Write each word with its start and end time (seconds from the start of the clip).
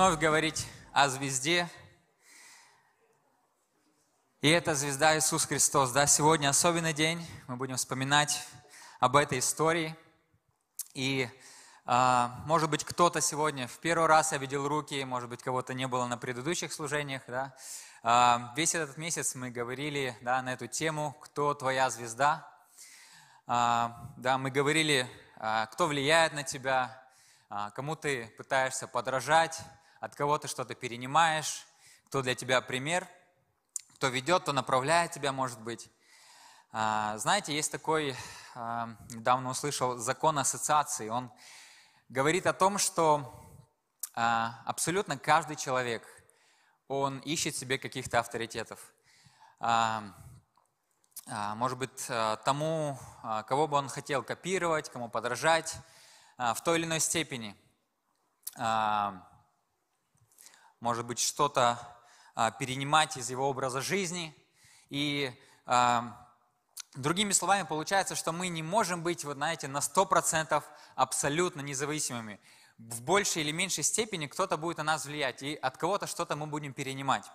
вновь 0.00 0.18
говорить 0.18 0.66
о 0.94 1.10
звезде. 1.10 1.68
И 4.40 4.48
эта 4.48 4.74
звезда 4.74 5.18
Иисус 5.18 5.44
Христос. 5.44 5.90
Да, 5.90 6.06
сегодня 6.06 6.48
особенный 6.48 6.94
день. 6.94 7.22
Мы 7.48 7.56
будем 7.56 7.76
вспоминать 7.76 8.42
об 8.98 9.14
этой 9.14 9.40
истории. 9.40 9.94
И, 10.94 11.28
а, 11.84 12.42
может 12.46 12.70
быть, 12.70 12.82
кто-то 12.82 13.20
сегодня 13.20 13.68
в 13.68 13.78
первый 13.80 14.06
раз 14.06 14.32
обидел 14.32 14.66
руки, 14.66 15.04
может 15.04 15.28
быть, 15.28 15.42
кого-то 15.42 15.74
не 15.74 15.86
было 15.86 16.06
на 16.06 16.16
предыдущих 16.16 16.72
служениях. 16.72 17.20
Да. 17.28 17.54
А, 18.02 18.54
весь 18.56 18.74
этот 18.74 18.96
месяц 18.96 19.34
мы 19.34 19.50
говорили 19.50 20.16
да, 20.22 20.40
на 20.40 20.54
эту 20.54 20.66
тему 20.66 21.14
«Кто 21.20 21.52
твоя 21.52 21.90
звезда?». 21.90 22.50
А, 23.46 24.14
да, 24.16 24.38
мы 24.38 24.50
говорили, 24.50 25.06
кто 25.72 25.86
влияет 25.86 26.32
на 26.32 26.42
тебя, 26.42 27.04
кому 27.74 27.96
ты 27.96 28.28
пытаешься 28.38 28.88
подражать, 28.88 29.60
от 30.00 30.14
кого 30.14 30.38
ты 30.38 30.48
что-то 30.48 30.74
перенимаешь, 30.74 31.66
кто 32.06 32.22
для 32.22 32.34
тебя 32.34 32.60
пример, 32.62 33.06
кто 33.94 34.08
ведет, 34.08 34.42
кто 34.42 34.52
направляет 34.52 35.12
тебя, 35.12 35.30
может 35.30 35.60
быть. 35.60 35.90
А, 36.72 37.18
знаете, 37.18 37.54
есть 37.54 37.70
такой, 37.70 38.16
а, 38.54 38.96
недавно 39.10 39.50
услышал, 39.50 39.98
закон 39.98 40.38
ассоциации. 40.38 41.08
Он 41.08 41.30
говорит 42.08 42.46
о 42.46 42.54
том, 42.54 42.78
что 42.78 43.30
а, 44.14 44.62
абсолютно 44.64 45.18
каждый 45.18 45.56
человек, 45.56 46.02
он 46.88 47.18
ищет 47.18 47.54
себе 47.54 47.78
каких-то 47.78 48.18
авторитетов. 48.18 48.80
Может 51.28 51.78
быть, 51.78 52.06
тому, 52.44 52.98
кого 53.46 53.68
бы 53.68 53.76
он 53.76 53.88
хотел 53.88 54.24
копировать, 54.24 54.90
кому 54.90 55.08
подражать 55.08 55.76
в 56.36 56.56
той 56.64 56.78
или 56.78 56.86
иной 56.86 56.98
степени 56.98 57.54
может 60.80 61.04
быть, 61.04 61.18
что-то 61.18 61.78
а, 62.34 62.50
перенимать 62.50 63.18
из 63.18 63.28
его 63.28 63.48
образа 63.48 63.82
жизни. 63.82 64.34
И 64.88 65.30
а, 65.66 66.26
другими 66.94 67.32
словами, 67.32 67.66
получается, 67.66 68.14
что 68.14 68.32
мы 68.32 68.48
не 68.48 68.62
можем 68.62 69.02
быть, 69.02 69.24
вот 69.24 69.36
знаете, 69.36 69.68
на 69.68 69.78
100% 69.78 70.62
абсолютно 70.94 71.60
независимыми. 71.60 72.40
В 72.78 73.02
большей 73.02 73.42
или 73.42 73.52
меньшей 73.52 73.84
степени 73.84 74.26
кто-то 74.26 74.56
будет 74.56 74.78
на 74.78 74.84
нас 74.84 75.04
влиять, 75.04 75.42
и 75.42 75.54
от 75.54 75.76
кого-то 75.76 76.06
что-то 76.06 76.34
мы 76.34 76.46
будем 76.46 76.72
перенимать. 76.72 77.30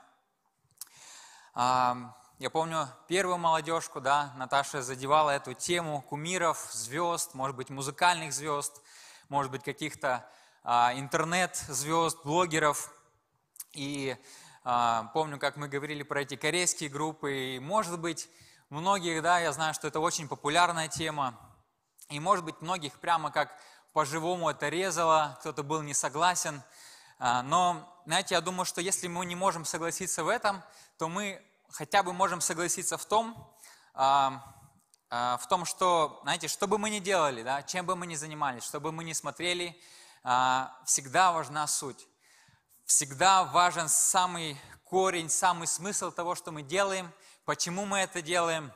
А, 1.54 2.16
я 2.40 2.50
помню 2.50 2.90
первую 3.08 3.38
молодежку, 3.38 4.02
да, 4.02 4.34
Наташа 4.38 4.82
задевала 4.82 5.30
эту 5.30 5.54
тему 5.54 6.02
кумиров, 6.02 6.68
звезд, 6.72 7.36
может 7.36 7.56
быть, 7.56 7.70
музыкальных 7.70 8.34
звезд, 8.34 8.82
может 9.30 9.52
быть, 9.52 9.64
каких-то 9.64 10.28
интернет-звезд, 10.66 12.18
блогеров. 12.24 12.92
И 13.76 14.16
а, 14.64 15.12
помню, 15.14 15.38
как 15.38 15.58
мы 15.58 15.68
говорили 15.68 16.02
про 16.04 16.22
эти 16.22 16.38
корейские 16.38 16.90
группы, 16.90 17.56
и 17.56 17.60
может 17.60 18.00
быть, 18.00 18.30
многих, 18.70 19.22
да, 19.22 19.40
я 19.40 19.52
знаю, 19.52 19.74
что 19.74 19.90
это 19.90 20.00
очень 20.00 20.30
популярная 20.30 20.88
тема, 20.88 21.38
и 22.10 22.20
может 22.22 22.46
быть, 22.46 22.62
многих 22.62 22.94
прямо 23.00 23.32
как 23.32 23.54
по-живому 23.92 24.50
это 24.50 24.70
резало, 24.70 25.38
кто-то 25.42 25.62
был 25.62 25.82
не 25.82 25.94
согласен, 25.94 26.64
а, 27.20 27.44
но, 27.44 28.02
знаете, 28.06 28.36
я 28.36 28.42
думаю, 28.42 28.66
что 28.66 28.80
если 28.80 29.08
мы 29.08 29.26
не 29.26 29.36
можем 29.36 29.66
согласиться 29.66 30.24
в 30.24 30.30
этом, 30.30 30.64
то 30.98 31.10
мы 31.10 31.44
хотя 31.70 32.02
бы 32.02 32.14
можем 32.14 32.40
согласиться 32.40 32.98
в 32.98 33.06
том, 33.06 33.54
а, 33.94 34.42
в 35.10 35.48
том, 35.50 35.66
что, 35.66 36.22
знаете, 36.24 36.48
что 36.48 36.68
бы 36.68 36.78
мы 36.78 36.90
ни 36.90 37.00
делали, 37.00 37.44
да, 37.44 37.62
чем 37.62 37.86
бы 37.86 37.96
мы 37.98 38.08
ни 38.08 38.16
занимались, 38.16 38.64
что 38.64 38.80
бы 38.80 38.92
мы 38.92 39.04
ни 39.04 39.14
смотрели, 39.14 39.80
всегда 40.86 41.32
важна 41.32 41.68
суть 41.68 42.08
всегда 42.86 43.44
важен 43.44 43.90
самый 43.90 44.60
корень, 44.84 45.30
самый 45.30 45.68
смысл 45.68 46.12
того, 46.12 46.36
что 46.36 46.52
мы 46.52 46.62
делаем, 46.62 47.12
почему 47.44 47.86
мы 47.86 48.00
это 48.00 48.22
делаем. 48.22 48.72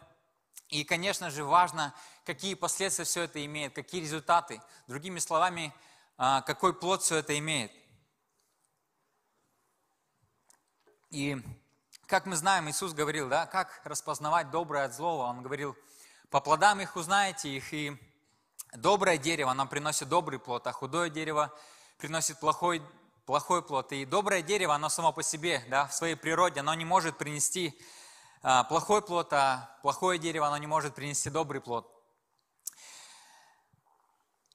И, 0.69 0.83
конечно 0.83 1.29
же, 1.31 1.43
важно, 1.43 1.93
какие 2.25 2.53
последствия 2.53 3.05
все 3.05 3.23
это 3.23 3.43
имеет, 3.45 3.73
какие 3.73 4.01
результаты. 4.01 4.61
Другими 4.87 5.19
словами, 5.19 5.73
а, 6.17 6.41
какой 6.41 6.73
плод 6.73 7.01
все 7.01 7.17
это 7.17 7.37
имеет. 7.37 7.71
И 11.09 11.41
как 12.05 12.25
мы 12.25 12.35
знаем, 12.35 12.69
Иисус 12.69 12.93
говорил, 12.93 13.29
да, 13.29 13.45
как 13.45 13.81
распознавать 13.83 14.51
доброе 14.51 14.85
от 14.85 14.93
злого. 14.93 15.23
Он 15.23 15.41
говорил, 15.41 15.75
по 16.29 16.39
плодам 16.39 16.81
их 16.81 16.95
узнаете 16.95 17.49
их, 17.49 17.73
и 17.73 17.97
доброе 18.73 19.17
дерево, 19.17 19.51
оно 19.51 19.65
приносит 19.65 20.09
добрый 20.09 20.39
плод, 20.39 20.67
а 20.67 20.71
худое 20.71 21.09
дерево 21.09 21.51
приносит 21.97 22.39
плохой 22.39 22.83
плохой 23.29 23.61
плод. 23.61 23.91
И 23.91 24.05
доброе 24.05 24.41
дерево, 24.41 24.73
оно 24.73 24.89
само 24.89 25.13
по 25.13 25.21
себе, 25.21 25.63
да, 25.67 25.85
в 25.85 25.93
своей 25.93 26.15
природе, 26.15 26.61
оно 26.61 26.73
не 26.73 26.83
может 26.83 27.15
принести 27.19 27.79
а, 28.41 28.63
плохой 28.63 29.03
плод, 29.03 29.31
а 29.33 29.77
плохое 29.83 30.17
дерево, 30.17 30.47
оно 30.47 30.57
не 30.57 30.65
может 30.65 30.95
принести 30.95 31.29
добрый 31.29 31.61
плод. 31.61 31.87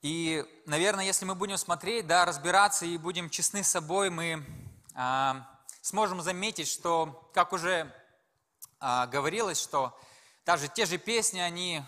И, 0.03 0.45
наверное, 0.67 1.05
если 1.05 1.25
мы 1.25 1.37
будем 1.37 1.57
смотреть, 1.57 2.09
да, 2.09 2.25
разбираться 2.25 2.85
и 2.85 2.99
будем 2.99 3.31
честны 3.31 3.63
с 3.63 3.69
собой, 3.69 4.11
мы 4.11 4.45
а, 4.97 5.49
сможем 5.81 6.21
заметить, 6.21 6.67
что, 6.67 7.31
как 7.33 7.53
уже 7.53 7.95
а, 8.81 9.07
говорилось, 9.07 9.61
что 9.61 9.97
даже 10.45 10.67
те 10.67 10.85
же 10.85 10.99
песни, 10.99 11.39
они 11.39 11.85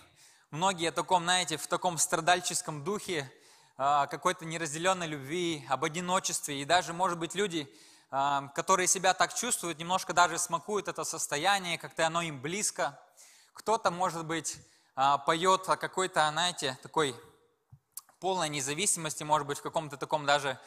многие 0.52 0.92
в 0.92 0.94
таком, 0.94 1.24
знаете, 1.24 1.56
в 1.56 1.66
таком 1.66 1.98
страдальческом 1.98 2.84
духе, 2.84 3.28
какой-то 3.76 4.46
неразделенной 4.46 5.06
любви, 5.06 5.66
об 5.68 5.84
одиночестве. 5.84 6.62
И 6.62 6.64
даже, 6.64 6.92
может 6.94 7.18
быть, 7.18 7.34
люди, 7.34 7.70
а, 8.10 8.48
которые 8.54 8.86
себя 8.86 9.12
так 9.12 9.34
чувствуют, 9.34 9.78
немножко 9.78 10.14
даже 10.14 10.38
смакуют 10.38 10.88
это 10.88 11.04
состояние, 11.04 11.76
как-то 11.76 12.06
оно 12.06 12.22
им 12.22 12.40
близко. 12.40 12.98
Кто-то, 13.52 13.90
может 13.90 14.24
быть, 14.24 14.56
а, 14.94 15.18
поет 15.18 15.68
о 15.68 15.76
какой-то, 15.76 16.26
знаете, 16.30 16.78
такой 16.82 17.14
полной 18.18 18.48
независимости, 18.48 19.24
может 19.24 19.46
быть, 19.46 19.58
в 19.58 19.62
каком-то 19.62 19.96
таком 19.96 20.24
даже 20.24 20.58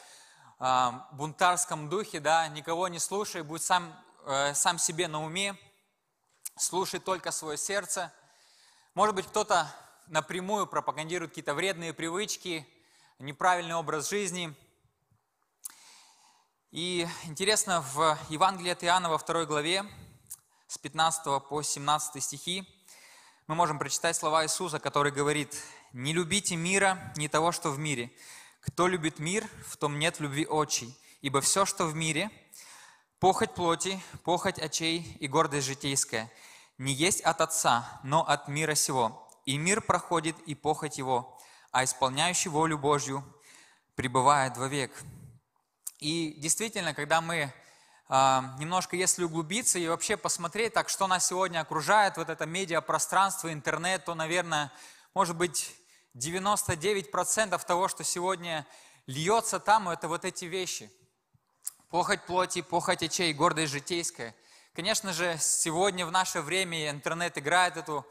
бунтарском 1.12 1.88
духе, 1.88 2.20
да, 2.20 2.46
никого 2.48 2.88
не 2.88 2.98
слушай, 2.98 3.40
будь 3.40 3.62
сам, 3.62 3.98
э, 4.26 4.52
сам 4.52 4.78
себе 4.78 5.08
на 5.08 5.24
уме, 5.24 5.56
слушай 6.58 7.00
только 7.00 7.30
свое 7.30 7.56
сердце. 7.56 8.12
Может 8.92 9.14
быть, 9.14 9.26
кто-то 9.26 9.74
напрямую 10.06 10.66
пропагандирует 10.66 11.30
какие-то 11.30 11.54
вредные 11.54 11.94
привычки, 11.94 12.68
неправильный 13.20 13.74
образ 13.74 14.08
жизни. 14.08 14.54
И 16.70 17.06
интересно, 17.24 17.82
в 17.92 18.18
Евангелии 18.30 18.70
от 18.70 18.82
Иоанна 18.82 19.10
во 19.10 19.18
второй 19.18 19.44
главе, 19.44 19.84
с 20.66 20.78
15 20.78 21.46
по 21.46 21.60
17 21.60 22.22
стихи, 22.22 22.66
мы 23.46 23.54
можем 23.54 23.78
прочитать 23.78 24.16
слова 24.16 24.44
Иисуса, 24.44 24.78
который 24.78 25.12
говорит, 25.12 25.54
«Не 25.92 26.14
любите 26.14 26.56
мира, 26.56 27.12
не 27.16 27.28
того, 27.28 27.52
что 27.52 27.70
в 27.70 27.78
мире. 27.78 28.10
Кто 28.62 28.88
любит 28.88 29.18
мир, 29.18 29.46
в 29.66 29.76
том 29.76 29.98
нет 29.98 30.18
любви 30.18 30.46
очей. 30.48 30.98
Ибо 31.20 31.42
все, 31.42 31.66
что 31.66 31.84
в 31.84 31.94
мире, 31.94 32.30
похоть 33.18 33.54
плоти, 33.54 34.00
похоть 34.24 34.58
очей 34.58 35.00
и 35.20 35.28
гордость 35.28 35.66
житейская, 35.66 36.32
не 36.78 36.94
есть 36.94 37.20
от 37.20 37.42
Отца, 37.42 38.00
но 38.02 38.26
от 38.26 38.48
мира 38.48 38.74
сего. 38.74 39.28
И 39.44 39.58
мир 39.58 39.82
проходит, 39.82 40.38
и 40.46 40.54
похоть 40.54 40.96
его, 40.96 41.38
а 41.72 41.84
исполняющий 41.84 42.48
волю 42.48 42.78
Божью 42.78 43.24
пребывает 43.94 44.56
вовек. 44.56 44.92
И 45.98 46.34
действительно, 46.38 46.94
когда 46.94 47.20
мы 47.20 47.52
а, 48.08 48.56
немножко, 48.58 48.96
если 48.96 49.22
углубиться 49.22 49.78
и 49.78 49.86
вообще 49.86 50.16
посмотреть, 50.16 50.72
так 50.72 50.88
что 50.88 51.06
нас 51.06 51.28
сегодня 51.28 51.60
окружает, 51.60 52.16
вот 52.16 52.28
это 52.28 52.44
медиапространство, 52.44 53.52
интернет, 53.52 54.04
то, 54.04 54.14
наверное, 54.14 54.72
может 55.14 55.36
быть, 55.36 55.72
99% 56.16 57.64
того, 57.64 57.86
что 57.88 58.02
сегодня 58.02 58.66
льется 59.06 59.60
там, 59.60 59.88
это 59.88 60.08
вот 60.08 60.24
эти 60.24 60.46
вещи. 60.46 60.90
Похоть 61.88 62.24
плоти, 62.26 62.62
похоть 62.62 63.02
очей, 63.02 63.32
гордость 63.32 63.72
житейская. 63.72 64.34
Конечно 64.74 65.12
же, 65.12 65.36
сегодня 65.38 66.06
в 66.06 66.10
наше 66.10 66.40
время 66.40 66.90
интернет 66.90 67.36
играет 67.38 67.76
эту 67.76 68.06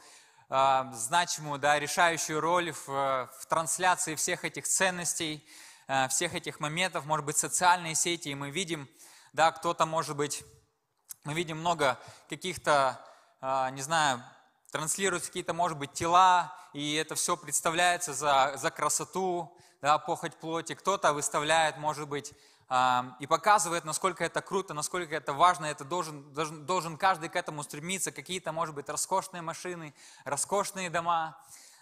значимую, 0.49 1.59
да, 1.59 1.77
решающую 1.79 2.39
роль 2.39 2.71
в, 2.71 2.87
в 2.87 3.45
трансляции 3.47 4.15
всех 4.15 4.45
этих 4.45 4.67
ценностей, 4.67 5.45
а, 5.87 6.07
всех 6.07 6.33
этих 6.33 6.59
моментов, 6.59 7.05
может 7.05 7.25
быть, 7.25 7.37
социальные 7.37 7.95
сети, 7.95 8.29
и 8.29 8.35
мы 8.35 8.49
видим, 8.49 8.87
да, 9.33 9.51
кто-то, 9.51 9.85
может 9.85 10.15
быть, 10.15 10.43
мы 11.23 11.33
видим 11.33 11.59
много 11.59 11.99
каких-то, 12.29 12.99
а, 13.41 13.69
не 13.71 13.81
знаю, 13.81 14.23
транслируют 14.71 15.25
какие-то, 15.25 15.53
может 15.53 15.77
быть, 15.77 15.93
тела, 15.93 16.55
и 16.73 16.93
это 16.93 17.15
все 17.15 17.35
представляется 17.37 18.13
за, 18.13 18.53
за 18.57 18.71
красоту, 18.71 19.55
да, 19.81 19.97
похоть 19.97 20.35
плоти. 20.35 20.75
Кто-то 20.75 21.13
выставляет, 21.13 21.77
может 21.77 22.07
быть, 22.07 22.33
и 23.19 23.25
показывает, 23.25 23.83
насколько 23.83 24.23
это 24.23 24.41
круто, 24.41 24.75
насколько 24.75 25.15
это 25.15 25.33
важно, 25.33 25.65
это 25.65 25.83
должен, 25.83 26.31
должен, 26.33 26.67
должен 26.67 26.97
каждый 26.97 27.29
к 27.29 27.35
этому 27.35 27.63
стремиться, 27.63 28.11
какие-то, 28.11 28.51
может 28.51 28.75
быть, 28.75 28.87
роскошные 28.89 29.41
машины, 29.41 29.95
роскошные 30.23 30.91
дома, 30.91 31.35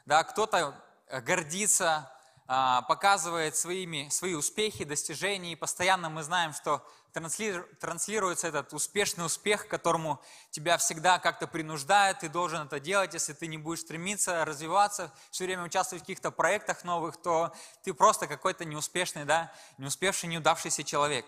да, 0.06 0.24
кто-то 0.24 0.82
э, 1.08 1.20
гордится 1.20 2.10
показывает 2.48 3.58
своими, 3.58 4.08
свои 4.10 4.34
успехи, 4.34 4.86
достижения, 4.86 5.52
и 5.52 5.56
постоянно 5.56 6.10
мы 6.10 6.24
знаем, 6.24 6.54
что 6.54 6.82
транслируется 7.12 8.48
этот 8.48 8.74
успешный 8.74 9.26
успех, 9.26 9.68
которому 9.68 10.22
тебя 10.52 10.78
всегда 10.78 11.20
как-то 11.20 11.48
принуждают, 11.48 12.20
ты 12.20 12.30
должен 12.30 12.68
это 12.68 12.80
делать, 12.80 13.14
если 13.14 13.34
ты 13.34 13.48
не 13.48 13.58
будешь 13.58 13.82
стремиться 13.82 14.46
развиваться, 14.46 15.12
все 15.32 15.46
время 15.46 15.64
участвовать 15.64 16.04
в 16.04 16.06
каких-то 16.06 16.32
проектах 16.32 16.84
новых, 16.84 17.18
то 17.22 17.54
ты 17.84 17.94
просто 17.94 18.28
какой-то 18.28 18.66
неуспешный, 18.66 19.26
да, 19.26 19.52
неуспевший, 19.78 20.30
неудавшийся 20.30 20.84
человек. 20.84 21.26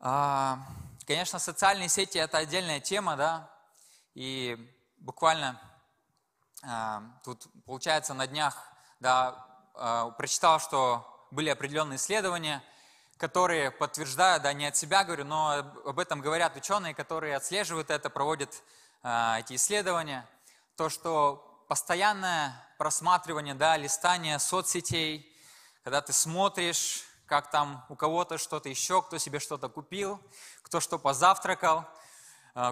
А, 0.00 0.58
конечно, 1.06 1.38
социальные 1.38 1.88
сети– 1.88 2.18
это 2.18 2.38
отдельная 2.38 2.80
тема, 2.80 3.16
да, 3.16 3.50
и 4.14 4.56
буквально 4.98 5.60
а, 5.60 5.77
тут, 7.24 7.46
получается, 7.64 8.14
на 8.14 8.26
днях 8.26 8.56
да, 9.00 9.46
а, 9.74 10.10
прочитал, 10.10 10.58
что 10.60 11.26
были 11.30 11.50
определенные 11.50 11.96
исследования, 11.96 12.62
которые 13.16 13.70
подтверждают, 13.70 14.42
да, 14.42 14.52
не 14.52 14.66
от 14.66 14.76
себя 14.76 15.04
говорю, 15.04 15.24
но 15.24 15.50
об 15.84 15.98
этом 15.98 16.20
говорят 16.20 16.56
ученые, 16.56 16.94
которые 16.94 17.36
отслеживают 17.36 17.90
это, 17.90 18.10
проводят 18.10 18.62
эти 19.02 19.54
исследования, 19.54 20.28
то, 20.76 20.88
что 20.88 21.64
постоянное 21.68 22.54
просматривание, 22.78 23.54
да, 23.54 23.76
листание 23.76 24.38
соцсетей, 24.38 25.32
когда 25.84 26.00
ты 26.00 26.12
смотришь, 26.12 27.04
как 27.26 27.50
там 27.50 27.84
у 27.88 27.94
кого-то 27.94 28.38
что-то 28.38 28.68
еще, 28.68 29.02
кто 29.02 29.18
себе 29.18 29.38
что-то 29.38 29.68
купил, 29.68 30.20
кто 30.62 30.80
что 30.80 30.98
позавтракал, 30.98 31.84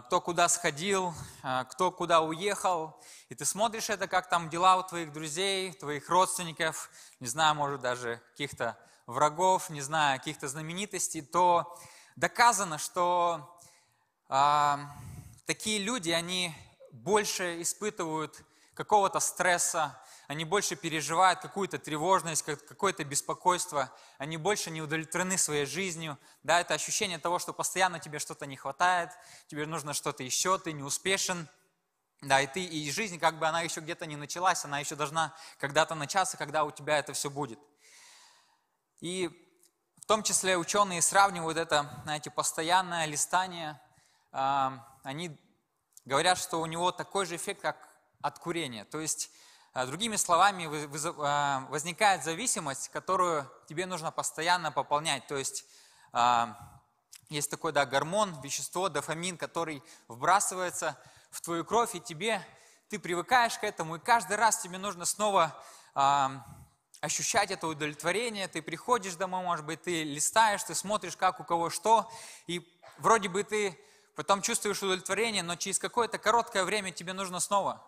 кто 0.06 0.20
куда 0.20 0.48
сходил, 0.48 1.14
э, 1.44 1.64
кто 1.70 1.92
куда 1.92 2.20
уехал. 2.20 3.00
И 3.28 3.36
ты 3.36 3.44
смотришь 3.44 3.88
это, 3.88 4.08
как 4.08 4.28
там 4.28 4.50
дела 4.50 4.78
у 4.78 4.82
твоих 4.82 5.12
друзей, 5.12 5.72
твоих 5.72 6.08
родственников, 6.10 6.90
не 7.20 7.28
знаю, 7.28 7.54
может 7.54 7.80
даже 7.80 8.20
каких-то 8.32 8.76
врагов, 9.06 9.70
не 9.70 9.80
знаю, 9.80 10.18
каких-то 10.18 10.48
знаменитостей, 10.48 11.22
то 11.22 11.78
доказано, 12.16 12.78
что 12.78 13.56
а, 14.28 14.92
такие 15.46 15.78
люди, 15.78 16.10
они 16.10 16.52
больше 16.90 17.62
испытывают 17.62 18.42
какого-то 18.74 19.20
стресса, 19.20 19.96
они 20.28 20.44
больше 20.44 20.76
переживают 20.76 21.40
какую-то 21.40 21.78
тревожность, 21.78 22.42
какое-то 22.42 23.04
беспокойство, 23.04 23.92
они 24.18 24.36
больше 24.36 24.70
не 24.70 24.82
удовлетворены 24.82 25.38
своей 25.38 25.66
жизнью. 25.66 26.18
Да, 26.42 26.60
это 26.60 26.74
ощущение 26.74 27.18
того, 27.18 27.38
что 27.38 27.52
постоянно 27.52 28.00
тебе 28.00 28.18
что-то 28.18 28.46
не 28.46 28.56
хватает, 28.56 29.10
тебе 29.46 29.66
нужно 29.66 29.94
что-то 29.94 30.22
еще, 30.22 30.58
ты 30.58 30.72
не 30.72 30.82
успешен. 30.82 31.48
Да, 32.22 32.40
и 32.40 32.46
ты, 32.46 32.64
и 32.64 32.90
жизнь, 32.90 33.18
как 33.18 33.38
бы 33.38 33.46
она 33.46 33.60
еще 33.60 33.80
где-то 33.80 34.06
не 34.06 34.16
началась, 34.16 34.64
она 34.64 34.78
еще 34.78 34.94
должна 34.94 35.34
когда-то 35.58 35.94
начаться, 35.94 36.38
когда 36.38 36.64
у 36.64 36.70
тебя 36.70 36.98
это 36.98 37.12
все 37.12 37.28
будет. 37.28 37.58
И 39.00 39.28
в 40.00 40.06
том 40.06 40.22
числе 40.22 40.56
ученые 40.56 41.02
сравнивают 41.02 41.58
это, 41.58 42.00
знаете, 42.04 42.30
постоянное 42.30 43.04
листание, 43.04 43.78
они 44.30 45.38
говорят, 46.06 46.38
что 46.38 46.60
у 46.60 46.66
него 46.66 46.90
такой 46.90 47.26
же 47.26 47.36
эффект, 47.36 47.60
как 47.60 47.76
от 48.22 48.38
курения. 48.38 48.86
То 48.86 48.98
есть 48.98 49.30
другими 49.84 50.16
словами, 50.16 50.70
а, 51.18 51.66
возникает 51.68 52.24
зависимость, 52.24 52.88
которую 52.88 53.46
тебе 53.68 53.84
нужно 53.84 54.10
постоянно 54.10 54.72
пополнять. 54.72 55.26
То 55.26 55.36
есть 55.36 55.66
а, 56.12 56.56
есть 57.28 57.50
такой 57.50 57.72
да, 57.72 57.84
гормон, 57.84 58.40
вещество, 58.40 58.88
дофамин, 58.88 59.36
который 59.36 59.82
вбрасывается 60.08 60.96
в 61.30 61.42
твою 61.42 61.64
кровь, 61.66 61.94
и 61.94 62.00
тебе, 62.00 62.42
ты 62.88 62.98
привыкаешь 62.98 63.58
к 63.58 63.64
этому, 63.64 63.96
и 63.96 63.98
каждый 63.98 64.36
раз 64.38 64.58
тебе 64.62 64.78
нужно 64.78 65.04
снова 65.04 65.54
ощущать 67.00 67.50
это 67.50 67.66
удовлетворение, 67.66 68.48
ты 68.48 68.62
приходишь 68.62 69.16
домой, 69.16 69.42
может 69.42 69.66
быть, 69.66 69.82
ты 69.82 70.04
листаешь, 70.04 70.62
ты 70.64 70.74
смотришь, 70.74 71.16
как 71.16 71.40
у 71.40 71.44
кого 71.44 71.68
что, 71.68 72.10
и 72.46 72.66
вроде 72.98 73.28
бы 73.28 73.42
ты 73.44 73.78
потом 74.14 74.40
чувствуешь 74.40 74.82
удовлетворение, 74.82 75.42
но 75.42 75.56
через 75.56 75.78
какое-то 75.78 76.18
короткое 76.18 76.64
время 76.64 76.92
тебе 76.92 77.12
нужно 77.12 77.40
снова 77.40 77.84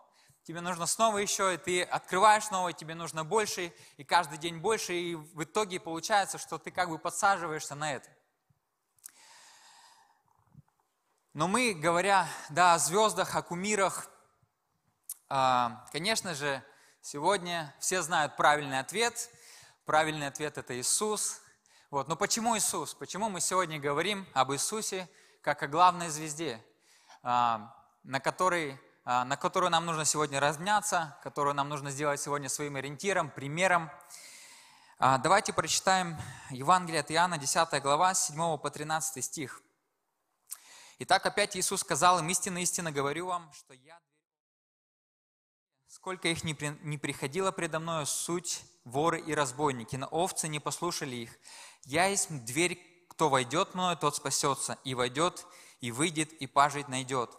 тебе 0.49 0.63
нужно 0.63 0.87
снова 0.87 1.19
еще, 1.19 1.53
и 1.53 1.59
ты 1.59 1.83
открываешь 1.83 2.47
снова, 2.47 2.71
и 2.71 2.73
тебе 2.73 2.95
нужно 2.95 3.23
больше, 3.23 3.71
и 3.99 4.03
каждый 4.03 4.39
день 4.39 4.57
больше, 4.57 4.95
и 4.95 5.15
в 5.15 5.45
итоге 5.45 5.79
получается, 5.79 6.39
что 6.39 6.57
ты 6.57 6.71
как 6.71 6.89
бы 6.89 6.99
подсаживаешься 6.99 7.75
на 7.75 7.93
это. 7.93 8.09
Но 11.35 11.49
мы, 11.49 11.75
говоря 11.75 12.27
да, 12.49 12.73
о 12.73 12.79
звездах, 12.79 13.37
о 13.37 13.43
кумирах, 13.43 14.09
а, 15.29 15.87
конечно 15.93 16.35
же, 16.35 16.65
сегодня 17.03 17.77
все 17.79 18.01
знают 18.01 18.35
правильный 18.37 18.79
ответ. 18.79 19.29
Правильный 19.85 20.29
ответ– 20.29 20.57
это 20.57 20.81
Иисус. 20.81 21.43
Вот. 21.91 22.09
Но 22.09 22.17
почему 22.17 22.57
Иисус? 22.57 22.95
Почему 22.95 23.29
мы 23.29 23.43
сегодня 23.43 23.79
говорим 23.79 24.27
об 24.33 24.51
Иисусе 24.53 25.11
как 25.43 25.63
о 25.63 25.69
главной 25.69 26.09
звезде, 26.09 26.65
а, 27.23 27.71
на 28.03 28.19
которой 28.19 28.81
на 29.09 29.39
которую 29.39 29.71
нам 29.71 29.87
нужно 29.87 30.05
сегодня 30.05 30.39
разняться, 30.39 31.17
которую 31.23 31.55
нам 31.55 31.71
нужно 31.71 31.91
сделать 31.91 32.21
сегодня 32.21 32.51
своим 32.51 32.77
ориентиром, 32.77 33.31
примером. 33.31 33.91
А, 34.99 35.17
давайте 35.17 35.55
прочитаем 35.55 36.19
Евангелие 36.51 37.01
от 37.01 37.11
Иоанна, 37.11 37.39
10 37.39 37.81
глава, 37.81 38.13
с 38.13 38.27
7 38.27 38.59
по 38.59 38.71
13 38.71 39.25
стих. 39.25 39.63
Итак, 40.99 41.25
опять 41.25 41.57
Иисус 41.57 41.81
сказал 41.81 42.19
им, 42.19 42.29
истинно, 42.29 42.59
истинно 42.59 42.93
говорю 42.93 43.29
вам, 43.29 43.51
что 43.55 43.73
я 43.73 43.99
Сколько 45.87 46.29
их 46.29 46.45
не, 46.45 46.55
не 46.83 46.99
приходило 46.99 47.51
предо 47.51 47.81
мною, 47.81 48.05
суть 48.05 48.63
воры 48.85 49.21
и 49.21 49.33
разбойники, 49.33 49.97
но 49.97 50.07
овцы 50.09 50.49
не 50.49 50.61
послушали 50.61 51.17
их. 51.17 51.39
Я 51.85 52.05
есть 52.09 52.45
дверь, 52.45 52.79
кто 53.09 53.31
войдет 53.31 53.75
мною, 53.75 53.97
тот 53.97 54.17
спасется, 54.17 54.79
и 54.85 54.95
войдет, 54.95 55.47
и 55.81 55.93
выйдет, 55.93 56.31
и 56.35 56.47
пажить 56.47 56.89
найдет. 56.89 57.31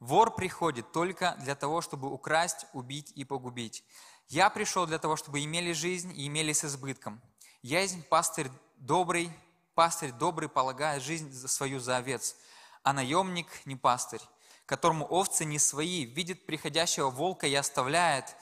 Вор 0.00 0.34
приходит 0.34 0.92
только 0.92 1.36
для 1.40 1.54
того, 1.54 1.80
чтобы 1.80 2.10
украсть, 2.12 2.66
убить 2.72 3.12
и 3.14 3.24
погубить. 3.24 3.82
Я 4.28 4.50
пришел 4.50 4.86
для 4.86 4.98
того, 4.98 5.16
чтобы 5.16 5.42
имели 5.42 5.72
жизнь 5.72 6.12
и 6.14 6.26
имели 6.26 6.52
с 6.52 6.64
избытком. 6.64 7.20
Я 7.62 7.80
есть 7.80 8.08
пастырь 8.08 8.50
добрый, 8.76 9.30
пастырь 9.74 10.12
добрый 10.12 10.48
полагает 10.48 11.02
жизнь 11.02 11.32
свою 11.48 11.80
за 11.80 11.96
овец, 11.96 12.36
а 12.82 12.92
наемник 12.92 13.48
не 13.64 13.76
пастырь, 13.76 14.20
которому 14.66 15.06
овцы 15.06 15.44
не 15.44 15.58
свои, 15.58 16.04
видит 16.04 16.44
приходящего 16.44 17.08
волка 17.08 17.46
и 17.46 17.54
оставляет, 17.54 18.36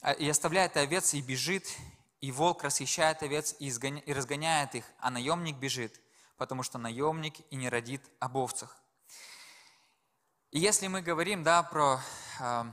а, 0.00 0.12
и 0.12 0.28
оставляет 0.28 0.76
овец 0.76 1.14
и 1.14 1.20
бежит, 1.20 1.68
и 2.20 2.32
волк 2.32 2.64
расхищает 2.64 3.22
овец 3.22 3.54
и, 3.58 3.68
изгоня, 3.68 4.00
и 4.00 4.12
разгоняет 4.12 4.74
их, 4.74 4.84
а 4.98 5.10
наемник 5.10 5.56
бежит, 5.56 6.00
потому 6.38 6.62
что 6.62 6.78
наемник 6.78 7.34
и 7.50 7.56
не 7.56 7.68
родит 7.68 8.02
об 8.20 8.38
овцах. 8.38 8.81
И 10.52 10.58
если 10.58 10.86
мы 10.86 11.00
говорим 11.00 11.42
да, 11.42 11.62
про, 11.62 11.98
э, 12.38 12.64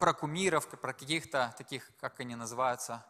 про 0.00 0.14
кумиров, 0.14 0.66
про 0.66 0.92
каких-то 0.92 1.54
таких, 1.56 1.88
как 2.00 2.18
они 2.18 2.34
называются, 2.34 3.06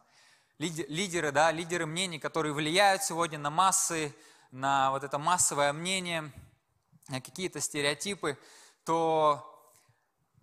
лидеры, 0.59 1.31
да, 1.31 1.49
лидеры 1.51 1.87
мнений, 1.87 2.19
которые 2.19 2.53
влияют 2.53 3.01
сегодня 3.01 3.39
на 3.39 3.49
массы, 3.49 4.15
на 4.51 4.91
вот 4.91 5.03
это 5.03 5.17
массовое 5.17 5.73
мнение, 5.73 6.31
на 7.07 7.19
какие-то 7.19 7.61
стереотипы, 7.61 8.37
то 8.85 9.43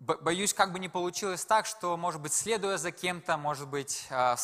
боюсь, 0.01 0.53
как 0.53 0.73
бы 0.73 0.79
не 0.79 0.89
получилось 0.89 1.45
так, 1.45 1.65
что, 1.65 1.95
может 1.95 2.19
быть, 2.19 2.33
следуя 2.33 2.75
за 2.75 2.91
кем-то, 2.91 3.37
может 3.37 3.69
быть, 3.69 4.07
а, 4.09 4.35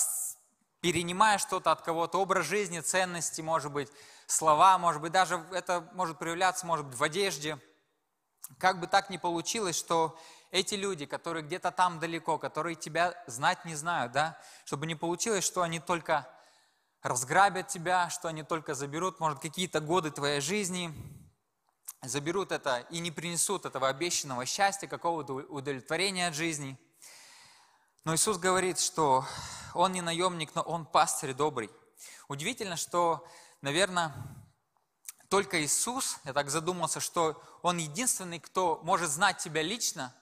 перенимая 0.79 1.39
что-то 1.39 1.73
от 1.73 1.81
кого-то, 1.81 2.21
образ 2.21 2.45
жизни, 2.45 2.79
ценности, 2.79 3.41
может 3.41 3.69
быть, 3.69 3.91
слова, 4.27 4.77
может 4.77 5.01
быть, 5.01 5.11
даже 5.11 5.45
это 5.51 5.89
может 5.93 6.17
проявляться, 6.17 6.65
может 6.65 6.85
быть, 6.85 6.97
в 6.97 7.03
одежде– 7.03 7.59
как 8.57 8.79
бы 8.79 8.87
так 8.87 9.09
ни 9.09 9.17
получилось, 9.17 9.77
что 9.77 10.17
эти 10.51 10.75
люди, 10.75 11.05
которые 11.05 11.43
где-то 11.43 11.71
там 11.71 11.99
далеко, 11.99 12.37
которые 12.37 12.75
тебя 12.75 13.21
знать 13.27 13.65
не 13.65 13.75
знают, 13.75 14.13
да, 14.13 14.39
чтобы 14.65 14.85
не 14.87 14.95
получилось, 14.95 15.43
что 15.43 15.61
они 15.61 15.79
только 15.79 16.27
разграбят 17.01 17.67
тебя, 17.67 18.09
что 18.09 18.27
они 18.27 18.43
только 18.43 18.73
заберут, 18.73 19.19
может, 19.19 19.39
какие-то 19.39 19.79
годы 19.79 20.11
твоей 20.11 20.41
жизни, 20.41 20.93
заберут 22.01 22.51
это 22.51 22.79
и 22.89 22.99
не 22.99 23.11
принесут 23.11 23.65
этого 23.65 23.89
обещанного 23.89 24.45
счастья, 24.45 24.87
какого-то 24.87 25.33
удовлетворения 25.33 26.27
от 26.27 26.35
жизни. 26.35 26.77
Но 28.03 28.15
Иисус 28.15 28.37
говорит, 28.37 28.79
что 28.79 29.25
Он 29.73 29.91
не 29.91 30.01
наемник, 30.01 30.55
но 30.55 30.61
Он 30.61 30.85
пастырь 30.85 31.33
добрый. 31.33 31.69
Удивительно, 32.27 32.77
что, 32.77 33.27
наверное, 33.61 34.13
только 35.29 35.63
Иисус, 35.63 36.19
я 36.23 36.33
так 36.33 36.49
задумался, 36.49 36.99
что 36.99 37.41
Он 37.61 37.77
единственный, 37.77 38.39
кто 38.39 38.79
может 38.83 39.09
знать 39.09 39.37
тебя 39.39 39.61
лично, 39.61 40.15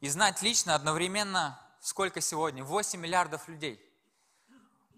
и 0.00 0.08
знать 0.08 0.42
лично 0.42 0.74
одновременно, 0.74 1.60
сколько 1.80 2.20
сегодня? 2.20 2.64
8 2.64 3.00
миллиардов 3.00 3.48
людей. 3.48 3.80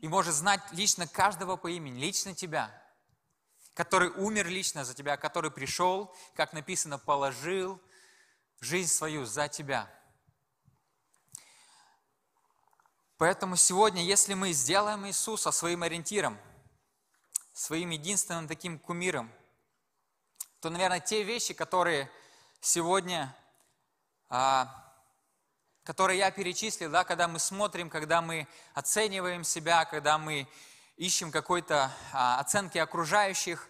И 0.00 0.08
может 0.08 0.34
знать 0.34 0.60
лично 0.72 1.06
каждого 1.06 1.56
по 1.56 1.68
имени, 1.68 2.00
лично 2.00 2.34
тебя, 2.34 2.70
который 3.74 4.08
умер 4.08 4.48
лично 4.48 4.84
за 4.84 4.94
тебя, 4.94 5.16
который 5.16 5.50
пришел, 5.50 6.14
как 6.34 6.52
написано, 6.52 6.98
положил 6.98 7.80
жизнь 8.60 8.90
свою 8.90 9.26
за 9.26 9.48
тебя. 9.48 9.90
Поэтому 13.18 13.56
сегодня, 13.56 14.02
если 14.02 14.34
мы 14.34 14.52
сделаем 14.52 15.06
Иисуса 15.06 15.50
своим 15.50 15.82
ориентиром, 15.82 16.38
своим 17.56 17.88
единственным 17.88 18.48
таким 18.48 18.78
кумиром, 18.78 19.32
то, 20.60 20.68
наверное, 20.68 21.00
те 21.00 21.22
вещи, 21.22 21.54
которые 21.54 22.10
сегодня, 22.60 23.34
а, 24.28 24.68
которые 25.82 26.18
я 26.18 26.30
перечислил, 26.30 26.90
да, 26.90 27.04
когда 27.04 27.28
мы 27.28 27.38
смотрим, 27.38 27.88
когда 27.88 28.20
мы 28.20 28.46
оцениваем 28.74 29.42
себя, 29.42 29.86
когда 29.86 30.18
мы 30.18 30.46
ищем 30.96 31.32
какой-то 31.32 31.90
а, 32.12 32.40
оценки 32.40 32.76
окружающих, 32.76 33.66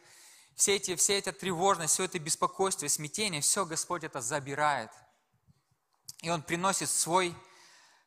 все 0.56 0.74
эти, 0.74 0.96
все 0.96 1.18
эта 1.18 1.32
тревожность, 1.32 1.94
все 1.94 2.04
это 2.04 2.18
беспокойство, 2.18 2.88
смятение, 2.88 3.40
все 3.40 3.64
Господь 3.64 4.02
это 4.02 4.20
забирает. 4.20 4.90
И 6.22 6.30
Он 6.30 6.42
приносит 6.42 6.90
свой 6.90 7.36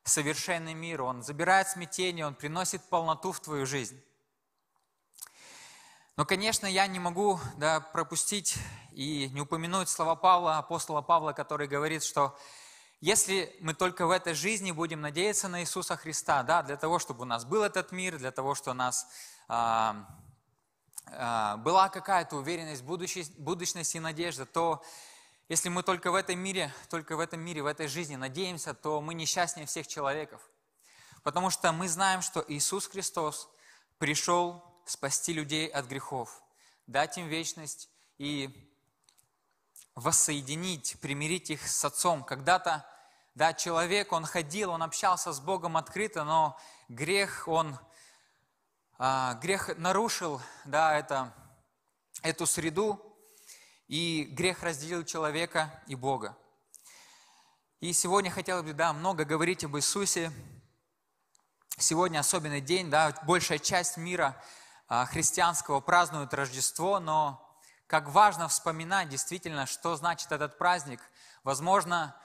совершенный 0.03 0.73
мир, 0.73 1.03
Он 1.03 1.23
забирает 1.23 1.69
смятение, 1.69 2.27
Он 2.27 2.35
приносит 2.35 2.83
полноту 2.89 3.31
в 3.31 3.39
твою 3.39 3.65
жизнь. 3.65 4.03
Но, 6.19 6.25
конечно, 6.25 6.67
я 6.67 6.85
не 6.85 6.99
могу 6.99 7.39
да, 7.55 7.79
пропустить 7.79 8.57
и 8.91 9.29
не 9.29 9.39
упомянуть 9.39 9.87
слова 9.87 10.15
Павла, 10.15 10.57
апостола 10.57 11.01
Павла, 11.01 11.31
который 11.31 11.65
говорит, 11.65 12.03
что 12.03 12.37
если 12.99 13.55
мы 13.61 13.73
только 13.73 14.05
в 14.05 14.11
этой 14.11 14.33
жизни 14.33 14.73
будем 14.73 14.99
надеяться 14.99 15.47
на 15.47 15.61
Иисуса 15.61 15.95
Христа, 15.95 16.43
да, 16.43 16.61
для 16.61 16.75
того, 16.75 16.99
чтобы 16.99 17.21
у 17.21 17.25
нас 17.25 17.45
был 17.45 17.63
этот 17.63 17.93
мир, 17.93 18.17
для 18.17 18.31
того, 18.31 18.53
чтобы 18.53 18.71
у 18.71 18.77
нас 18.77 19.07
а, 19.47 19.95
а, 21.05 21.55
была 21.55 21.87
какая-то 21.87 22.35
уверенность, 22.35 22.83
будущность 22.83 23.95
и 23.95 24.01
надежда, 24.01 24.45
то 24.45 24.83
если 25.47 25.69
мы 25.69 25.83
только 25.83 26.11
в 26.11 26.15
этом 26.15 26.37
мире, 26.37 26.73
только 26.89 27.15
в 27.15 27.21
этом 27.21 27.39
мире, 27.39 27.63
в 27.63 27.65
этой 27.65 27.87
жизни 27.87 28.17
надеемся, 28.17 28.73
то 28.73 28.99
мы 28.99 29.13
несчастнее 29.13 29.67
всех 29.67 29.87
человеков. 29.87 30.41
Потому 31.23 31.49
что 31.49 31.71
мы 31.71 31.87
знаем, 31.87 32.21
что 32.21 32.43
Иисус 32.45 32.87
Христос 32.87 33.49
пришел 33.99 34.68
спасти 34.89 35.33
людей 35.33 35.67
от 35.67 35.85
грехов, 35.85 36.41
дать 36.87 37.17
им 37.17 37.27
вечность 37.27 37.89
и 38.17 38.69
воссоединить, 39.95 40.97
примирить 40.99 41.49
их 41.49 41.67
с 41.67 41.85
Отцом. 41.85 42.23
Когда-то, 42.23 42.85
да, 43.35 43.53
человек, 43.53 44.11
он 44.11 44.25
ходил, 44.25 44.71
он 44.71 44.81
общался 44.81 45.31
с 45.31 45.39
Богом 45.39 45.77
открыто, 45.77 46.23
но 46.23 46.57
грех, 46.87 47.47
он, 47.47 47.77
а, 48.97 49.35
грех 49.35 49.77
нарушил, 49.77 50.41
да, 50.65 50.97
это, 50.97 51.33
эту 52.23 52.45
среду, 52.45 53.05
и 53.87 54.23
грех 54.31 54.63
разделил 54.63 55.03
человека 55.03 55.83
и 55.87 55.95
Бога. 55.95 56.37
И 57.79 57.93
сегодня 57.93 58.29
хотел 58.29 58.63
бы, 58.63 58.73
да, 58.73 58.93
много 58.93 59.23
говорить 59.23 59.63
об 59.63 59.77
Иисусе. 59.77 60.31
Сегодня 61.77 62.19
особенный 62.19 62.59
день, 62.59 62.89
да, 62.89 63.17
большая 63.25 63.57
часть 63.57 63.95
мира 63.95 64.35
христианского 64.89 65.79
празднует 65.79 66.33
Рождество, 66.33 66.99
но 66.99 67.45
как 67.85 68.09
важно 68.09 68.47
вспоминать 68.47 69.09
действительно, 69.09 69.65
что 69.65 69.95
значит 69.95 70.31
этот 70.31 70.57
праздник. 70.57 70.99
Возможно, 71.43 72.15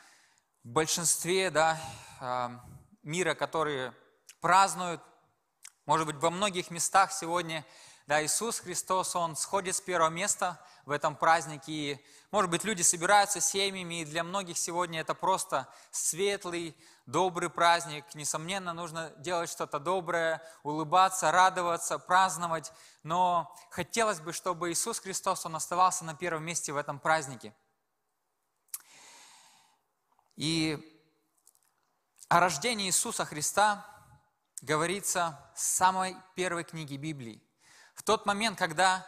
в 0.63 0.69
большинстве 0.69 1.51
да, 1.51 1.79
а, 2.21 2.61
мира, 3.03 3.35
которые 3.35 3.95
празднуют, 4.41 5.03
может 5.87 6.07
быть, 6.07 6.17
во 6.17 6.31
многих 6.31 6.71
местах 6.71 7.13
сегодня 7.13 7.65
да, 8.07 8.23
Иисус 8.23 8.61
Христос, 8.61 9.17
Он 9.17 9.35
сходит 9.35 9.77
с 9.77 9.81
первого 9.81 10.11
места 10.11 10.61
в 10.85 10.91
этом 10.91 11.17
празднике. 11.17 11.73
И, 11.73 12.07
может 12.31 12.51
быть, 12.51 12.63
люди 12.63 12.83
собираются 12.83 13.41
семьями, 13.41 14.03
и 14.03 14.05
для 14.05 14.23
многих 14.23 14.59
сегодня 14.59 15.01
это 15.01 15.15
просто 15.15 15.67
светлый, 15.91 16.77
добрый 17.07 17.49
праздник. 17.49 18.05
Несомненно, 18.15 18.75
нужно 18.75 19.11
делать 19.17 19.51
что-то 19.51 19.79
доброе, 19.79 20.43
улыбаться, 20.65 21.33
радоваться, 21.33 21.99
праздновать. 21.99 22.73
Но 23.03 23.57
хотелось 23.71 24.21
бы, 24.21 24.35
чтобы 24.35 24.71
Иисус 24.71 25.01
Христос, 25.01 25.47
Он 25.47 25.57
оставался 25.57 26.05
на 26.05 26.15
первом 26.15 26.45
месте 26.45 26.75
в 26.75 26.77
этом 26.77 26.99
празднике. 26.99 27.55
И 30.37 30.79
о 32.29 32.39
рождении 32.41 32.87
Иисуса 32.87 33.25
Христа 33.25 33.87
говорится 34.61 35.41
в 35.55 35.61
самой 35.61 36.17
первой 36.35 36.65
книге 36.65 36.99
Библии. 36.99 37.41
В 37.95 38.03
тот 38.03 38.27
момент, 38.27 38.59
когда 38.59 39.07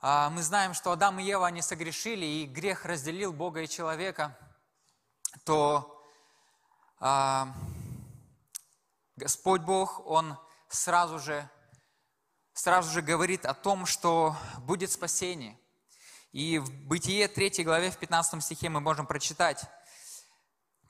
а, 0.00 0.30
мы 0.30 0.42
знаем, 0.42 0.74
что 0.74 0.92
Адам 0.92 1.18
и 1.18 1.24
Ева, 1.24 1.46
они 1.46 1.62
согрешили, 1.62 2.24
и 2.24 2.46
грех 2.46 2.84
разделил 2.84 3.32
Бога 3.32 3.60
и 3.62 3.68
человека, 3.68 4.36
то 5.44 6.04
а, 7.00 7.54
Господь 9.16 9.62
Бог, 9.62 10.04
Он 10.06 10.38
сразу 10.68 11.18
же, 11.18 11.48
сразу 12.54 12.90
же 12.90 13.02
говорит 13.02 13.44
о 13.44 13.54
том, 13.54 13.86
что 13.86 14.36
будет 14.58 14.90
спасение. 14.90 15.58
И 16.32 16.58
в 16.58 16.70
Бытие 16.86 17.28
3 17.28 17.64
главе, 17.64 17.90
в 17.90 17.98
15 17.98 18.42
стихе 18.42 18.68
мы 18.68 18.80
можем 18.80 19.06
прочитать 19.06 19.64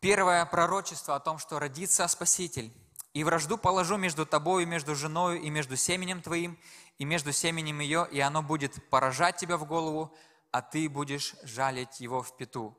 первое 0.01 0.45
пророчество 0.47 1.17
о 1.17 1.21
том, 1.21 1.39
что 1.39 1.59
родится 1.59 2.07
Спаситель. 2.09 2.73
«И 3.15 3.25
вражду 3.25 3.57
положу 3.57 3.97
между 3.97 4.27
тобою, 4.27 4.67
между 4.67 4.95
женою, 4.95 5.41
и 5.41 5.49
между 5.49 5.77
семенем 5.77 6.21
твоим, 6.21 6.59
и 6.99 7.05
между 7.05 7.33
семенем 7.33 7.81
ее, 7.81 8.07
и 8.11 8.21
оно 8.21 8.43
будет 8.43 8.89
поражать 8.91 9.37
тебя 9.37 9.57
в 9.57 9.65
голову, 9.65 10.15
а 10.51 10.63
ты 10.63 10.89
будешь 10.89 11.35
жалить 11.43 12.01
его 12.01 12.23
в 12.23 12.37
пету». 12.37 12.77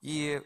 И 0.00 0.42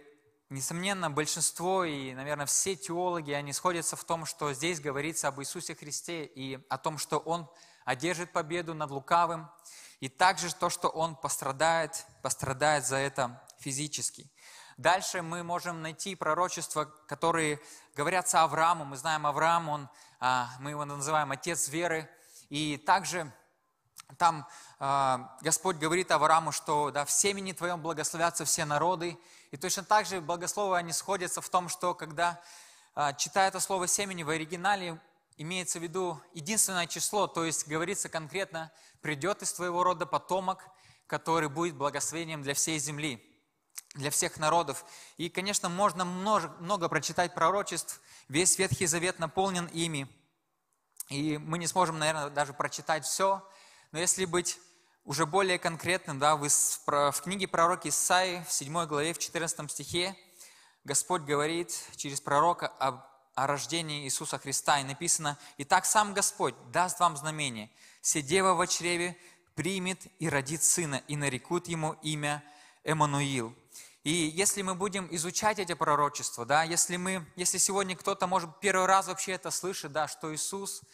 Несомненно, 0.48 1.10
большинство 1.10 1.82
и, 1.82 2.14
наверное, 2.14 2.46
все 2.46 2.76
теологи, 2.76 3.32
они 3.32 3.52
сходятся 3.52 3.96
в 3.96 4.04
том, 4.04 4.24
что 4.26 4.52
здесь 4.52 4.78
говорится 4.78 5.26
об 5.26 5.40
Иисусе 5.40 5.74
Христе 5.74 6.24
и 6.24 6.64
о 6.68 6.78
том, 6.78 6.98
что 6.98 7.18
Он 7.18 7.50
одержит 7.84 8.32
победу 8.32 8.72
над 8.72 8.92
лукавым, 8.92 9.50
и 9.98 10.08
также 10.08 10.54
то, 10.54 10.70
что 10.70 10.88
Он 10.88 11.16
пострадает, 11.16 12.06
пострадает 12.22 12.86
за 12.86 12.96
это 12.96 13.44
физически. 13.58 14.30
Дальше 14.76 15.20
мы 15.20 15.42
можем 15.42 15.82
найти 15.82 16.14
пророчества, 16.14 16.84
которые 16.84 17.60
говорятся 17.96 18.44
Аврааму. 18.44 18.84
Мы 18.84 18.96
знаем 18.96 19.26
Авраам, 19.26 19.68
он, 19.68 19.88
а, 20.20 20.50
мы 20.60 20.70
его 20.70 20.84
называем 20.84 21.32
отец 21.32 21.68
веры. 21.68 22.08
И 22.48 22.76
также 22.76 23.32
там 24.18 24.46
а, 24.78 25.36
Господь 25.42 25.76
говорит 25.76 26.10
Аврааму, 26.10 26.52
что 26.52 26.90
да, 26.90 27.04
в 27.04 27.10
семени 27.10 27.52
твоем 27.52 27.80
благословятся 27.80 28.44
все 28.44 28.64
народы, 28.64 29.18
и 29.50 29.56
точно 29.56 29.82
так 29.84 30.06
же 30.06 30.20
богословы, 30.20 30.76
они 30.76 30.92
сходятся 30.92 31.40
в 31.40 31.48
том, 31.48 31.68
что 31.68 31.94
когда 31.94 32.40
а, 32.94 33.12
читая 33.14 33.48
это 33.48 33.60
слово 33.60 33.88
семени 33.88 34.22
в 34.22 34.30
оригинале, 34.30 35.00
имеется 35.36 35.78
в 35.78 35.82
виду 35.82 36.20
единственное 36.32 36.86
число, 36.86 37.26
то 37.26 37.44
есть 37.44 37.68
говорится 37.68 38.08
конкретно, 38.08 38.72
придет 39.02 39.42
из 39.42 39.52
твоего 39.52 39.82
рода 39.82 40.06
потомок, 40.06 40.66
который 41.06 41.48
будет 41.48 41.76
благословением 41.76 42.42
для 42.42 42.54
всей 42.54 42.78
земли, 42.78 43.22
для 43.94 44.10
всех 44.10 44.38
народов. 44.38 44.84
И, 45.16 45.28
конечно, 45.28 45.68
можно 45.68 46.04
много, 46.04 46.48
много 46.60 46.88
прочитать 46.88 47.34
пророчеств, 47.34 48.00
весь 48.28 48.58
Ветхий 48.58 48.86
Завет 48.86 49.18
наполнен 49.18 49.66
ими, 49.66 50.08
и 51.08 51.38
мы 51.38 51.58
не 51.58 51.66
сможем, 51.66 51.98
наверное, 51.98 52.30
даже 52.30 52.52
прочитать 52.52 53.04
все, 53.04 53.42
но 53.92 53.98
если 53.98 54.24
быть 54.24 54.58
уже 55.04 55.24
более 55.24 55.58
конкретно, 55.58 56.18
да, 56.18 56.36
в, 56.36 56.48
в 56.48 57.20
книге 57.22 57.46
пророка 57.46 57.88
Исаи, 57.88 58.44
в 58.48 58.52
7 58.52 58.86
главе, 58.86 59.12
в 59.12 59.18
14 59.18 59.70
стихе, 59.70 60.16
Господь 60.84 61.22
говорит 61.22 61.72
через 61.96 62.20
пророка 62.20 62.66
об, 62.66 63.00
о 63.34 63.46
рождении 63.46 64.04
Иисуса 64.04 64.38
Христа, 64.38 64.80
и 64.80 64.84
написано, 64.84 65.38
«Итак, 65.58 65.84
сам 65.84 66.12
Господь 66.12 66.54
даст 66.72 66.98
вам 67.00 67.16
знамение, 67.16 67.70
все 68.00 68.20
дева 68.20 68.54
в 68.54 68.66
чреве 68.66 69.16
примет 69.54 70.00
и 70.18 70.28
родит 70.28 70.62
сына, 70.62 71.02
и 71.06 71.16
нарекут 71.16 71.68
ему 71.68 71.92
имя 72.02 72.42
Эммануил». 72.82 73.54
И 74.06 74.12
если 74.12 74.62
мы 74.62 74.76
будем 74.76 75.08
изучать 75.10 75.58
эти 75.58 75.74
пророчества, 75.74 76.46
да, 76.46 76.62
если, 76.62 76.96
мы, 76.96 77.26
если 77.34 77.58
сегодня 77.58 77.96
кто-то, 77.96 78.28
может, 78.28 78.60
первый 78.60 78.86
раз 78.86 79.08
вообще 79.08 79.32
это 79.32 79.50
слышит, 79.50 79.90
да, 79.90 80.06
что 80.06 80.32
Иисус– 80.32 80.82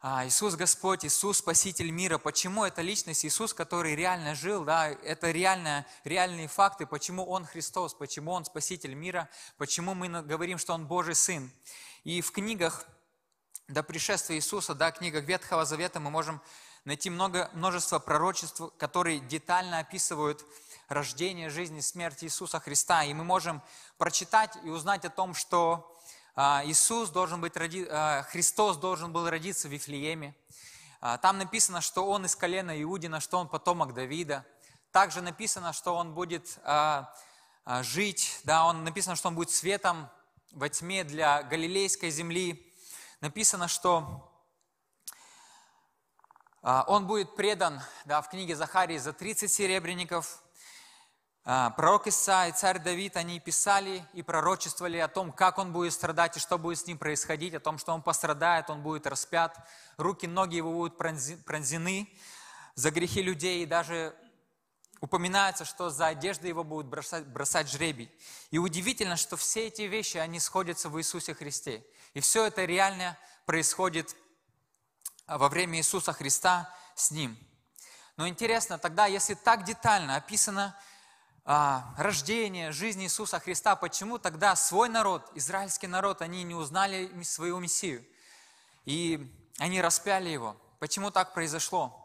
а, 0.00 0.26
Иисус 0.26 0.54
Господь, 0.56 1.04
Иисус 1.04 1.38
Спаситель 1.38 1.90
мира. 1.90 2.16
Почему 2.16 2.64
это 2.64 2.80
личность 2.80 3.26
Иисус, 3.26 3.52
который 3.52 3.94
реально 3.94 4.34
жил, 4.34 4.64
да, 4.64 4.88
это 4.88 5.30
реально, 5.30 5.86
реальные 6.04 6.48
факты, 6.48 6.86
почему 6.86 7.22
Он 7.26 7.44
Христос, 7.44 7.92
почему 7.92 8.32
Он 8.32 8.46
Спаситель 8.46 8.94
мира, 8.94 9.28
почему 9.58 9.92
мы 9.94 10.08
говорим, 10.22 10.56
что 10.56 10.72
Он 10.72 10.86
Божий 10.86 11.14
Сын. 11.14 11.52
И 12.02 12.22
в 12.22 12.32
книгах 12.32 12.86
до 13.68 13.82
пришествия 13.82 14.38
Иисуса, 14.38 14.74
да, 14.74 14.90
книгах 14.90 15.24
Ветхого 15.24 15.66
Завета 15.66 16.00
мы 16.00 16.10
можем 16.10 16.40
найти 16.84 17.10
много, 17.10 17.50
множество 17.52 17.98
пророчеств, 17.98 18.60
которые 18.78 19.20
детально 19.20 19.78
описывают 19.78 20.44
рождение, 20.92 21.50
жизнь 21.50 21.76
и 21.76 21.82
смерть 21.82 22.22
Иисуса 22.24 22.60
Христа. 22.60 23.04
И 23.04 23.14
мы 23.14 23.24
можем 23.24 23.62
прочитать 23.98 24.56
и 24.64 24.68
узнать 24.68 25.04
о 25.04 25.10
том, 25.10 25.34
что 25.34 25.92
а, 26.34 26.62
Иисус 26.64 27.10
должен 27.10 27.40
быть, 27.40 27.56
роди... 27.56 27.86
А, 27.90 28.22
Христос 28.22 28.76
должен 28.78 29.12
был 29.12 29.28
родиться 29.28 29.68
в 29.68 29.72
Вифлееме. 29.72 30.34
А, 31.00 31.18
там 31.18 31.38
написано, 31.38 31.80
что 31.80 32.06
Он 32.06 32.24
из 32.24 32.34
колена 32.34 32.80
Иудина, 32.82 33.20
что 33.20 33.38
Он 33.38 33.48
потомок 33.48 33.92
Давида. 33.92 34.46
Также 34.92 35.20
написано, 35.20 35.72
что 35.72 35.94
Он 35.94 36.14
будет 36.14 36.58
жить, 37.80 38.40
да, 38.44 38.66
он 38.66 38.84
написано, 38.84 39.14
что 39.14 39.28
Он 39.28 39.34
будет 39.34 39.50
светом 39.50 40.10
во 40.50 40.68
тьме 40.68 41.04
для 41.04 41.42
галилейской 41.42 42.10
земли. 42.10 42.72
Написано, 43.20 43.68
что 43.68 44.28
он 46.62 47.06
будет 47.06 47.34
предан 47.34 47.80
да, 48.04 48.20
в 48.20 48.28
книге 48.28 48.54
Захарии 48.54 48.98
за 48.98 49.12
30 49.12 49.50
серебряников. 49.50 50.42
А, 51.44 51.70
пророк 51.70 52.06
Иса 52.06 52.46
и 52.46 52.52
царь 52.52 52.78
Давид, 52.78 53.16
они 53.16 53.40
писали 53.40 54.06
и 54.12 54.22
пророчествовали 54.22 54.98
о 54.98 55.08
том, 55.08 55.32
как 55.32 55.58
он 55.58 55.72
будет 55.72 55.92
страдать 55.92 56.36
и 56.36 56.40
что 56.40 56.56
будет 56.56 56.78
с 56.78 56.86
ним 56.86 56.98
происходить, 56.98 57.52
о 57.54 57.60
том, 57.60 57.78
что 57.78 57.92
он 57.92 58.00
пострадает, 58.00 58.70
он 58.70 58.82
будет 58.82 59.08
распят, 59.08 59.58
руки, 59.96 60.26
ноги 60.26 60.54
его 60.54 60.72
будут 60.72 60.96
пронзены 60.96 62.08
за 62.76 62.92
грехи 62.92 63.22
людей, 63.22 63.64
и 63.64 63.66
даже 63.66 64.14
упоминается, 65.00 65.64
что 65.64 65.90
за 65.90 66.06
одежды 66.06 66.46
его 66.46 66.62
будут 66.62 66.86
бросать, 66.86 67.26
бросать 67.26 67.68
жребий. 67.68 68.08
И 68.52 68.58
удивительно, 68.58 69.16
что 69.16 69.36
все 69.36 69.66
эти 69.66 69.82
вещи, 69.82 70.18
они 70.18 70.38
сходятся 70.38 70.88
в 70.88 70.98
Иисусе 71.00 71.34
Христе. 71.34 71.84
И 72.14 72.20
все 72.20 72.46
это 72.46 72.64
реально 72.64 73.18
происходит 73.46 74.14
во 75.26 75.48
время 75.48 75.78
Иисуса 75.78 76.12
Христа 76.12 76.72
с 76.94 77.10
Ним. 77.10 77.36
Но 78.16 78.28
интересно, 78.28 78.78
тогда, 78.78 79.06
если 79.06 79.34
так 79.34 79.64
детально 79.64 80.14
описано 80.14 80.76
а, 81.44 81.94
рождение, 81.98 82.70
жизнь 82.70 83.02
Иисуса 83.02 83.40
Христа, 83.40 83.74
почему 83.74 84.18
тогда 84.18 84.54
свой 84.54 84.88
народ, 84.88 85.28
израильский 85.34 85.88
народ, 85.88 86.22
они 86.22 86.44
не 86.44 86.54
узнали 86.54 87.10
своего 87.24 87.58
Мессию? 87.58 88.04
И 88.84 89.28
они 89.58 89.80
распяли 89.80 90.28
его. 90.28 90.56
Почему 90.78 91.10
так 91.10 91.34
произошло? 91.34 91.98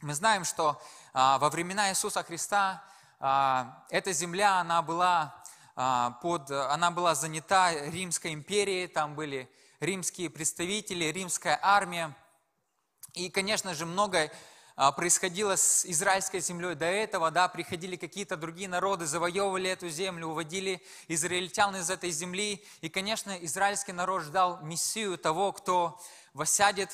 Мы 0.00 0.14
знаем, 0.14 0.44
что 0.44 0.80
а, 1.12 1.38
во 1.38 1.50
времена 1.50 1.90
Иисуса 1.90 2.22
Христа 2.22 2.84
а, 3.18 3.84
эта 3.90 4.12
земля, 4.12 4.60
она 4.60 4.82
была, 4.82 5.34
а, 5.74 6.12
под, 6.22 6.50
она 6.50 6.90
была 6.90 7.14
занята 7.14 7.72
Римской 7.72 8.32
империей, 8.32 8.86
там 8.86 9.14
были 9.14 9.50
римские 9.80 10.30
представители, 10.30 11.06
римская 11.06 11.58
армия. 11.60 12.14
И, 13.14 13.30
конечно 13.30 13.74
же, 13.74 13.84
многое 13.84 14.32
происходило 14.92 15.56
с 15.56 15.84
израильской 15.84 16.40
землей 16.40 16.74
до 16.74 16.86
этого, 16.86 17.30
да, 17.30 17.48
приходили 17.48 17.96
какие-то 17.96 18.36
другие 18.36 18.68
народы, 18.68 19.06
завоевывали 19.06 19.68
эту 19.68 19.88
землю, 19.90 20.28
уводили 20.28 20.82
израильтян 21.08 21.76
из 21.76 21.90
этой 21.90 22.10
земли. 22.10 22.64
И, 22.80 22.88
конечно, 22.88 23.36
израильский 23.44 23.92
народ 23.92 24.22
ждал 24.22 24.60
Мессию, 24.62 25.18
того, 25.18 25.52
кто 25.52 26.00
восядет 26.32 26.90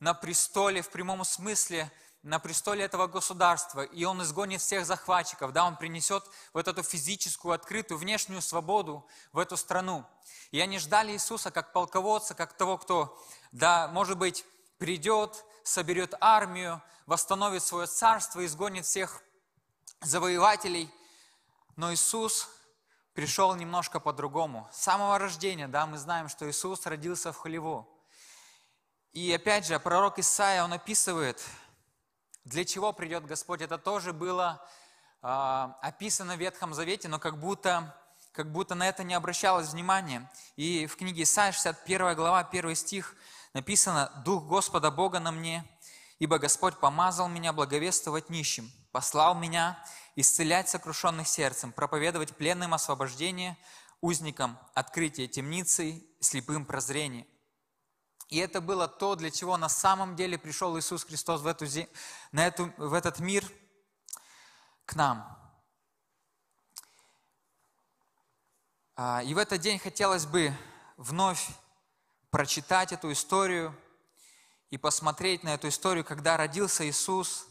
на 0.00 0.14
престоле 0.14 0.82
в 0.82 0.88
прямом 0.88 1.24
смысле– 1.24 1.90
на 2.22 2.38
престоле 2.38 2.84
этого 2.84 3.06
государства, 3.06 3.82
и 3.82 4.04
он 4.04 4.22
изгонит 4.22 4.60
всех 4.60 4.84
захватчиков, 4.84 5.52
да, 5.52 5.64
он 5.64 5.76
принесет 5.76 6.24
вот 6.52 6.66
эту 6.66 6.82
физическую, 6.82 7.52
открытую, 7.52 7.98
внешнюю 7.98 8.42
свободу 8.42 9.06
в 9.32 9.38
эту 9.38 9.56
страну. 9.56 10.04
И 10.50 10.60
они 10.60 10.78
ждали 10.78 11.12
Иисуса 11.12 11.50
как 11.50 11.72
полководца, 11.72 12.34
как 12.34 12.54
того, 12.54 12.76
кто, 12.78 13.18
да, 13.52 13.88
может 13.88 14.18
быть, 14.18 14.44
придет, 14.78 15.44
соберет 15.68 16.14
армию, 16.20 16.82
восстановит 17.06 17.62
свое 17.62 17.86
царство, 17.86 18.44
изгонит 18.44 18.86
всех 18.86 19.22
завоевателей. 20.00 20.90
Но 21.76 21.92
Иисус 21.92 22.48
пришел 23.12 23.54
немножко 23.54 24.00
по-другому. 24.00 24.68
С 24.72 24.82
самого 24.82 25.18
рождения, 25.18 25.68
да, 25.68 25.86
мы 25.86 25.98
знаем, 25.98 26.28
что 26.28 26.48
Иисус 26.50 26.86
родился 26.86 27.32
в 27.32 27.36
Хлеву. 27.36 27.88
И 29.12 29.32
опять 29.32 29.66
же, 29.66 29.78
пророк 29.78 30.18
Исаия, 30.18 30.64
он 30.64 30.72
описывает, 30.72 31.42
для 32.44 32.64
чего 32.64 32.92
придет 32.92 33.26
Господь, 33.26 33.60
это 33.60 33.78
тоже 33.78 34.12
было 34.12 34.64
э, 35.22 35.26
описано 35.82 36.36
в 36.36 36.38
Ветхом 36.38 36.74
Завете, 36.74 37.08
но 37.08 37.18
как 37.18 37.38
будто, 37.38 37.94
как 38.32 38.52
будто 38.52 38.74
на 38.74 38.88
это 38.88 39.02
не 39.04 39.14
обращалось 39.14 39.68
внимания. 39.70 40.30
И 40.56 40.86
в 40.86 40.96
книге 40.96 41.24
Исаия, 41.24 41.52
61 41.52 42.14
глава, 42.14 42.40
1 42.40 42.74
стих 42.74 43.16
написано, 43.54 44.10
«Дух 44.24 44.44
Господа 44.44 44.90
Бога 44.90 45.20
на 45.20 45.30
мне, 45.30 45.64
ибо 46.18 46.38
Господь 46.38 46.78
помазал 46.78 47.28
меня 47.28 47.52
благовествовать 47.52 48.30
нищим, 48.30 48.70
послал 48.92 49.34
меня 49.34 49.82
исцелять 50.16 50.68
сокрушенных 50.68 51.28
сердцем, 51.28 51.72
проповедовать 51.72 52.36
пленным 52.36 52.74
освобождение, 52.74 53.56
узникам 54.00 54.58
открытие 54.74 55.28
темницы, 55.28 56.04
слепым 56.20 56.64
прозрение». 56.64 57.26
И 58.28 58.36
это 58.36 58.60
было 58.60 58.88
то, 58.88 59.14
для 59.14 59.30
чего 59.30 59.56
на 59.56 59.70
самом 59.70 60.14
деле 60.14 60.36
пришел 60.36 60.78
Иисус 60.78 61.04
Христос 61.04 61.40
в, 61.40 61.46
эту, 61.46 61.64
на 62.30 62.46
эту, 62.46 62.72
в 62.76 62.92
этот 62.92 63.20
мир 63.20 63.44
к 64.84 64.94
нам. 64.94 65.34
А, 68.96 69.22
и 69.22 69.32
в 69.32 69.38
этот 69.38 69.62
день 69.62 69.78
хотелось 69.78 70.26
бы 70.26 70.54
вновь 70.98 71.48
прочитать 72.30 72.92
эту 72.92 73.12
историю 73.12 73.74
и 74.70 74.76
посмотреть 74.76 75.42
на 75.44 75.54
эту 75.54 75.68
историю, 75.68 76.04
когда 76.04 76.36
родился 76.36 76.88
Иисус. 76.88 77.46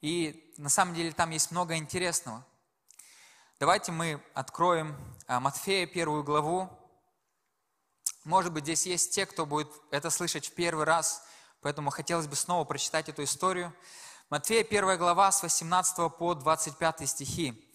И 0.00 0.52
на 0.56 0.68
самом 0.68 0.94
деле 0.94 1.12
там 1.12 1.30
есть 1.30 1.50
много 1.50 1.76
интересного. 1.76 2.44
Давайте 3.58 3.92
мы 3.92 4.22
откроем 4.34 4.96
а, 5.26 5.40
Матфея 5.40 5.86
первую 5.86 6.24
главу, 6.24 6.70
может 8.24 8.52
быть, 8.52 8.64
здесь 8.64 8.84
есть 8.84 9.14
те, 9.14 9.24
кто 9.24 9.46
будет 9.46 9.70
это 9.90 10.10
слышать 10.10 10.46
в 10.48 10.52
первый 10.52 10.84
раз, 10.84 11.24
поэтому 11.62 11.90
хотелось 11.90 12.26
бы 12.26 12.36
снова 12.36 12.64
прочитать 12.64 13.08
эту 13.08 13.24
историю. 13.24 13.72
Матфея 14.28 14.62
1 14.62 14.98
глава 14.98 15.32
с 15.32 15.42
18 15.42 16.16
по 16.18 16.34
25 16.34 17.08
стихи. 17.08 17.69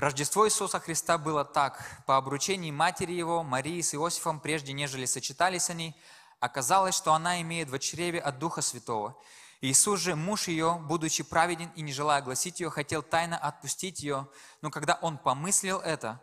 Рождество 0.00 0.46
Иисуса 0.48 0.80
Христа 0.80 1.18
было 1.18 1.44
так. 1.44 1.84
По 2.06 2.16
обручении 2.16 2.70
матери 2.70 3.12
его, 3.12 3.42
Марии 3.42 3.82
с 3.82 3.94
Иосифом, 3.94 4.40
прежде 4.40 4.72
нежели 4.72 5.04
сочетались 5.04 5.68
они, 5.68 5.94
оказалось, 6.38 6.94
что 6.94 7.12
она 7.12 7.42
имеет 7.42 7.68
в 7.68 7.78
чреве 7.78 8.18
от 8.18 8.38
Духа 8.38 8.62
Святого. 8.62 9.14
Иисус 9.60 10.00
же, 10.00 10.16
муж 10.16 10.48
ее, 10.48 10.82
будучи 10.88 11.22
праведен 11.22 11.70
и 11.76 11.82
не 11.82 11.92
желая 11.92 12.20
огласить 12.20 12.60
ее, 12.60 12.70
хотел 12.70 13.02
тайно 13.02 13.36
отпустить 13.36 14.00
ее, 14.00 14.26
но 14.62 14.70
когда 14.70 14.98
он 15.02 15.18
помыслил 15.18 15.80
это, 15.80 16.18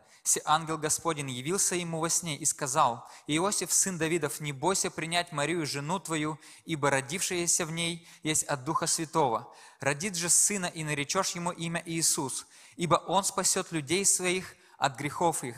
ангел 0.46 0.80
Господень 0.80 1.30
явился 1.30 1.76
ему 1.76 2.00
во 2.00 2.10
сне 2.10 2.36
и 2.36 2.46
сказал, 2.46 3.08
«Иосиф, 3.28 3.72
сын 3.72 4.00
Давидов, 4.00 4.40
не 4.40 4.54
бойся 4.54 4.90
принять 4.90 5.32
Марию, 5.32 5.68
жену 5.68 6.00
твою, 6.00 6.40
ибо 6.66 6.90
родившаяся 6.90 7.64
в 7.66 7.72
ней 7.72 8.08
есть 8.24 8.44
от 8.46 8.64
Духа 8.64 8.88
Святого. 8.88 9.54
Родит 9.80 10.16
же 10.16 10.30
сына, 10.30 10.66
и 10.66 10.84
наречешь 10.84 11.32
ему 11.32 11.52
имя 11.52 11.82
Иисус, 11.86 12.48
ибо 12.78 12.96
он 12.96 13.24
спасет 13.24 13.72
людей 13.72 14.06
своих 14.06 14.56
от 14.78 14.98
грехов 14.98 15.44
их. 15.44 15.58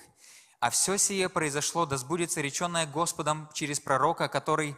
А 0.60 0.70
все 0.72 0.98
сие 0.98 1.30
произошло, 1.30 1.86
да 1.86 1.98
сбудется 1.98 2.42
реченное 2.42 2.86
Господом 2.86 3.50
через 3.54 3.80
пророка, 3.80 4.28
который 4.28 4.76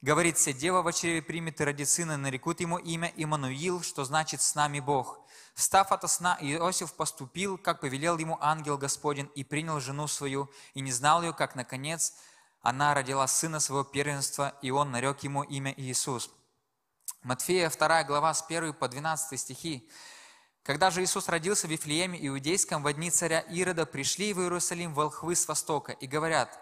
говорит, 0.00 0.38
«Се 0.38 0.52
дева 0.52 0.82
в 0.82 0.92
чреве 0.92 1.22
примет 1.22 1.60
и 1.60 1.64
родит 1.64 1.88
сына, 1.88 2.16
нарекут 2.16 2.60
ему 2.60 2.78
имя 2.78 3.12
Имануил, 3.16 3.82
что 3.82 4.04
значит 4.04 4.40
«с 4.40 4.54
нами 4.54 4.80
Бог». 4.80 5.20
Встав 5.54 5.92
от 5.92 6.10
сна, 6.10 6.38
Иосиф 6.40 6.94
поступил, 6.94 7.58
как 7.58 7.80
повелел 7.80 8.16
ему 8.18 8.38
ангел 8.40 8.78
Господень, 8.78 9.30
и 9.34 9.44
принял 9.44 9.80
жену 9.80 10.08
свою, 10.08 10.50
и 10.74 10.80
не 10.80 10.90
знал 10.90 11.22
ее, 11.22 11.32
как, 11.34 11.54
наконец, 11.54 12.14
она 12.62 12.94
родила 12.94 13.26
сына 13.26 13.60
своего 13.60 13.84
первенства, 13.84 14.54
и 14.62 14.70
он 14.70 14.90
нарек 14.90 15.20
ему 15.24 15.42
имя 15.42 15.74
Иисус. 15.76 16.30
Матфея 17.22 17.70
2 17.70 18.04
глава 18.04 18.32
с 18.34 18.44
1 18.48 18.72
по 18.72 18.88
12 18.88 19.38
стихи. 19.38 19.88
Когда 20.62 20.92
же 20.92 21.02
Иисус 21.02 21.28
родился 21.28 21.66
в 21.66 21.70
Вифлееме 21.70 22.24
Иудейском, 22.28 22.84
в 22.84 22.92
дни 22.92 23.10
царя 23.10 23.40
Ирода 23.40 23.84
пришли 23.84 24.32
в 24.32 24.40
Иерусалим 24.40 24.94
волхвы 24.94 25.34
с 25.34 25.48
востока 25.48 25.90
и 25.90 26.06
говорят, 26.06 26.56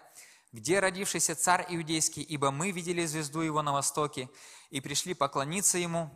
«Где 0.51 0.79
родившийся 0.79 1.35
царь 1.35 1.67
Иудейский? 1.69 2.23
Ибо 2.23 2.49
мы 2.49 2.71
видели 2.71 3.05
звезду 3.05 3.41
его 3.41 3.61
на 3.61 3.71
востоке 3.71 4.27
и 4.71 4.81
пришли 4.81 5.13
поклониться 5.13 5.77
ему». 5.77 6.09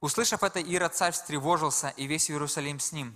Услышав 0.00 0.42
это, 0.42 0.60
Ирод 0.60 0.94
царь 0.94 1.12
встревожился, 1.12 1.90
и 1.90 2.06
весь 2.06 2.30
Иерусалим 2.30 2.80
с 2.80 2.92
ним. 2.92 3.14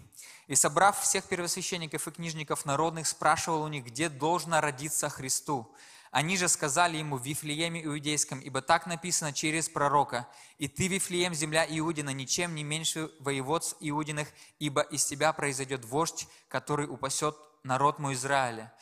И, 0.49 0.55
собрав 0.55 1.01
всех 1.01 1.25
первосвященников 1.25 2.07
и 2.07 2.11
книжников 2.11 2.67
народных, 2.67 3.07
спрашивал 3.07 3.63
у 3.63 3.69
них, 3.69 3.87
где 3.87 4.11
должно 4.11 4.61
родиться 4.61 5.09
Христу. 5.09 5.75
Они 6.13 6.37
же 6.37 6.47
сказали 6.49 6.99
ему 6.99 7.17
в 7.17 7.25
Вифлееме 7.25 7.83
Иудейском, 7.83 8.39
ибо 8.39 8.61
так 8.61 8.87
написано 8.87 9.33
через 9.33 9.71
пророка, 9.71 10.29
«И 10.59 10.69
ты, 10.69 10.87
Вифлеем, 10.87 11.33
земля 11.33 11.67
Иудина, 11.67 12.11
ничем 12.11 12.55
не 12.55 12.63
меньше 12.63 13.11
воеводств 13.19 13.79
Иудиных, 13.81 14.29
ибо 14.59 14.83
из 14.83 15.07
тебя 15.07 15.33
произойдет 15.33 15.87
вождь, 15.87 16.29
который 16.49 16.87
упасет 16.87 17.35
народ 17.65 17.99
мой 17.99 18.13
Израиля». 18.13 18.75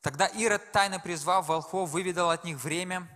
Тогда 0.00 0.28
Ирод, 0.28 0.72
тайно 0.72 0.98
призвав 0.98 1.48
волхов, 1.48 1.90
выведал 1.90 2.30
от 2.30 2.44
них 2.44 2.58
время, 2.64 3.06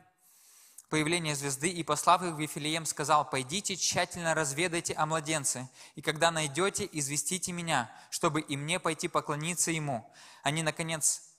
появления 0.90 1.34
звезды 1.34 1.70
и, 1.70 1.82
послав 1.82 2.22
их 2.22 2.34
в 2.34 2.38
Вифилеем, 2.38 2.84
сказал, 2.84 3.24
«Пойдите, 3.24 3.76
тщательно 3.76 4.34
разведайте 4.34 4.92
о 4.92 5.06
младенце, 5.06 5.70
и 5.94 6.02
когда 6.02 6.30
найдете, 6.30 6.86
известите 6.92 7.52
меня, 7.52 7.90
чтобы 8.10 8.42
и 8.42 8.58
мне 8.58 8.78
пойти 8.78 9.08
поклониться 9.08 9.70
ему». 9.70 10.12
Они, 10.42 10.62
наконец, 10.62 11.31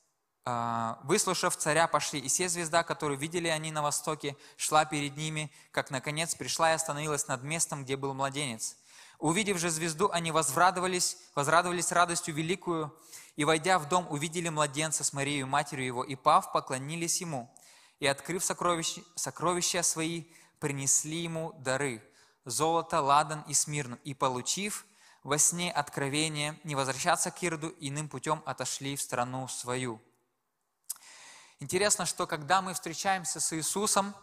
выслушав 0.45 1.56
царя, 1.56 1.88
пошли, 1.88 2.19
и 2.19 2.27
все 2.27 2.49
звезда, 2.49 2.84
которую 2.84 3.17
видели 3.17 3.47
они 3.47 3.71
на 3.71 3.82
востоке, 3.82 4.36
шла 4.58 4.86
перед 4.86 5.15
ними, 5.15 5.51
как, 5.71 5.89
наконец, 5.89 6.36
пришла 6.36 6.71
и 6.71 6.75
остановилась 6.75 7.27
над 7.27 7.43
местом, 7.43 7.84
где 7.84 7.95
был 7.95 8.13
младенец. 8.13 8.75
Увидев 9.19 9.58
же 9.58 9.69
звезду, 9.69 10.10
они 10.12 10.32
возрадовались, 10.32 11.17
возрадовались 11.34 11.91
радостью 11.91 12.36
великую, 12.36 12.93
и, 13.36 13.45
войдя 13.45 13.79
в 13.79 13.88
дом, 13.88 14.06
увидели 14.10 14.49
младенца 14.49 15.03
с 15.03 15.13
Марией, 15.13 15.43
матерью 15.43 15.86
его, 15.86 16.03
и, 16.03 16.15
пав, 16.15 16.51
поклонились 16.51 17.21
ему. 17.21 17.49
И, 17.99 18.06
открыв 18.08 18.43
сокровища, 18.43 19.01
сокровища 19.15 19.82
свои, 19.82 20.25
принесли 20.60 21.23
ему 21.23 21.53
дары– 21.53 22.03
золото, 22.45 23.01
ладан 23.01 23.43
и 23.47 23.53
смирну, 23.53 23.97
и, 24.03 24.13
получив 24.13 24.86
во 25.23 25.38
сне 25.38 25.71
откровение, 25.71 26.60
не 26.63 26.75
возвращаться 26.75 27.32
к 27.32 27.41
Ирду, 27.43 27.73
иным 27.79 28.10
путем 28.10 28.43
отошли 28.45 28.95
в 28.95 29.01
страну 29.01 29.47
свою. 29.47 30.01
Интересно, 31.63 32.06
что 32.06 32.28
когда 32.28 32.62
мы 32.62 32.73
встречаемся 32.73 33.39
с 33.39 33.54
Иисусом, 33.56 34.13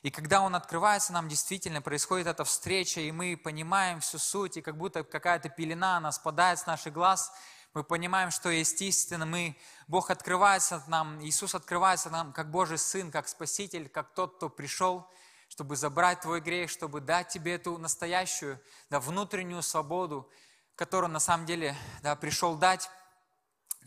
и 0.00 0.10
когда 0.10 0.40
Он 0.40 0.54
открывается, 0.54 1.12
нам 1.12 1.28
действительно 1.28 1.82
происходит 1.82 2.26
эта 2.26 2.44
встреча, 2.44 2.98
и 3.02 3.12
мы 3.12 3.36
понимаем 3.36 4.00
всю 4.00 4.16
суть, 4.16 4.56
и 4.56 4.62
как 4.62 4.78
будто 4.78 5.04
какая-то 5.04 5.50
пелена, 5.50 5.98
она 5.98 6.12
спадает 6.12 6.58
с 6.58 6.64
наших 6.64 6.94
глаз, 6.94 7.30
мы 7.74 7.84
понимаем, 7.84 8.30
что 8.30 8.48
естественно, 8.48 9.26
мы, 9.26 9.54
Бог 9.86 10.10
открывается 10.10 10.82
нам, 10.86 11.22
Иисус 11.22 11.54
открывается 11.54 12.08
нам 12.08 12.32
как 12.32 12.50
Божий 12.50 12.78
Сын, 12.78 13.10
как 13.10 13.28
Спаситель, 13.28 13.90
как 13.90 14.14
тот, 14.14 14.36
кто 14.36 14.48
пришел, 14.48 15.06
чтобы 15.50 15.76
забрать 15.76 16.22
твой 16.22 16.40
грех, 16.40 16.70
чтобы 16.70 17.02
дать 17.02 17.28
тебе 17.28 17.56
эту 17.56 17.76
настоящую, 17.76 18.58
да, 18.88 18.98
внутреннюю 18.98 19.62
свободу, 19.62 20.26
которую 20.74 21.10
на 21.10 21.20
самом 21.20 21.44
деле 21.44 21.76
да, 22.00 22.16
пришел 22.16 22.56
дать, 22.56 22.88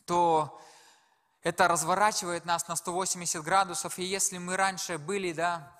то 0.05 0.61
это 1.45 1.67
разворачивает 1.67 2.43
нас 2.45 2.67
на 2.67 2.75
180 2.75 3.43
градусов. 3.43 3.99
И 3.99 4.03
если 4.03 4.39
мы 4.39 4.57
раньше 4.57 4.97
были, 4.97 5.31
да, 5.31 5.79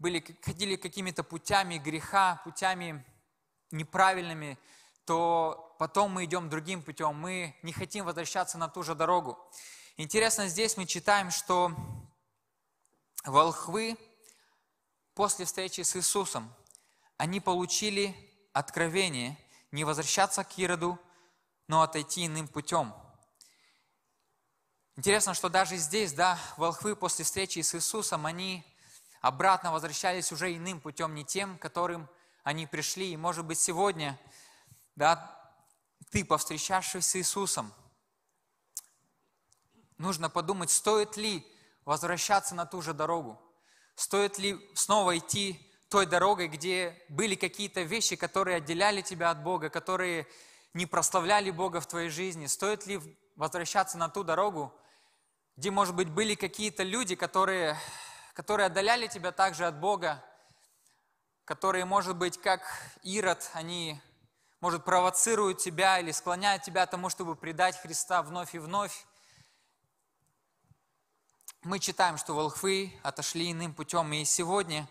были, 0.00 0.24
ходили 0.42 0.74
какими-то 0.74 1.22
путями 1.22 1.78
греха, 1.78 2.40
путями 2.42 3.06
неправильными, 3.70 4.58
то 5.04 5.76
потом 5.78 6.14
мы 6.14 6.24
идем 6.24 6.48
другим 6.50 6.82
путем. 6.82 7.14
Мы 7.14 7.54
не 7.62 7.72
хотим 7.72 8.06
возвращаться 8.06 8.58
на 8.58 8.66
ту 8.66 8.82
же 8.82 8.96
дорогу. 8.96 9.38
Интересно, 9.96 10.48
здесь 10.48 10.76
мы 10.76 10.84
читаем, 10.84 11.30
что 11.30 11.70
волхвы 13.24 13.96
после 15.14 15.44
встречи 15.44 15.82
с 15.82 15.94
Иисусом, 15.94 16.52
они 17.18 17.38
получили 17.38 18.16
откровение 18.52 19.38
не 19.70 19.84
возвращаться 19.84 20.42
к 20.42 20.58
Ироду, 20.58 20.98
но 21.68 21.82
отойти 21.82 22.26
иным 22.26 22.48
путем. 22.48 22.92
Интересно, 24.98 25.32
что 25.32 25.48
даже 25.48 25.76
здесь, 25.76 26.12
да, 26.12 26.36
волхвы 26.56 26.96
после 26.96 27.24
встречи 27.24 27.60
с 27.60 27.72
Иисусом, 27.72 28.26
они 28.26 28.64
обратно 29.20 29.70
возвращались 29.70 30.32
уже 30.32 30.52
иным 30.52 30.80
путем, 30.80 31.14
не 31.14 31.24
тем, 31.24 31.56
которым 31.56 32.08
они 32.42 32.66
пришли. 32.66 33.12
И, 33.12 33.16
может 33.16 33.44
быть, 33.44 33.60
сегодня, 33.60 34.18
да, 34.96 35.40
ты, 36.10 36.24
повстречавшись 36.24 37.06
с 37.06 37.14
Иисусом, 37.14 37.72
нужно 39.98 40.28
подумать, 40.28 40.72
стоит 40.72 41.16
ли 41.16 41.46
возвращаться 41.84 42.56
на 42.56 42.66
ту 42.66 42.82
же 42.82 42.92
дорогу, 42.92 43.40
стоит 43.94 44.36
ли 44.38 44.58
снова 44.74 45.16
идти 45.16 45.60
той 45.90 46.06
дорогой, 46.06 46.48
где 46.48 47.00
были 47.08 47.36
какие-то 47.36 47.82
вещи, 47.82 48.16
которые 48.16 48.56
отделяли 48.56 49.02
тебя 49.02 49.30
от 49.30 49.44
Бога, 49.44 49.70
которые 49.70 50.26
не 50.74 50.86
прославляли 50.86 51.52
Бога 51.52 51.80
в 51.80 51.86
твоей 51.86 52.08
жизни, 52.08 52.46
стоит 52.46 52.84
ли 52.86 53.00
возвращаться 53.36 53.96
на 53.96 54.08
ту 54.08 54.24
дорогу, 54.24 54.74
где, 55.58 55.72
может 55.72 55.96
быть, 55.96 56.08
были 56.08 56.36
какие-то 56.36 56.84
люди, 56.84 57.16
которые 57.16 57.76
которые 58.32 58.66
отдаляли 58.66 59.08
тебя 59.08 59.32
также 59.32 59.66
от 59.66 59.80
Бога, 59.80 60.24
которые, 61.44 61.84
может 61.84 62.14
быть, 62.14 62.40
как 62.40 62.62
Ирод, 63.02 63.50
они, 63.54 64.00
может, 64.60 64.84
провоцируют 64.84 65.58
тебя 65.58 65.98
или 65.98 66.12
склоняют 66.12 66.62
тебя 66.62 66.86
к 66.86 66.90
тому, 66.90 67.10
чтобы 67.10 67.34
предать 67.34 67.76
Христа 67.80 68.22
вновь 68.22 68.54
и 68.54 68.60
вновь. 68.60 69.04
Мы 71.62 71.80
читаем, 71.80 72.18
что 72.18 72.34
волхвы 72.34 72.96
отошли 73.02 73.50
иным 73.50 73.74
путем, 73.74 74.12
и 74.12 74.24
сегодня 74.24 74.88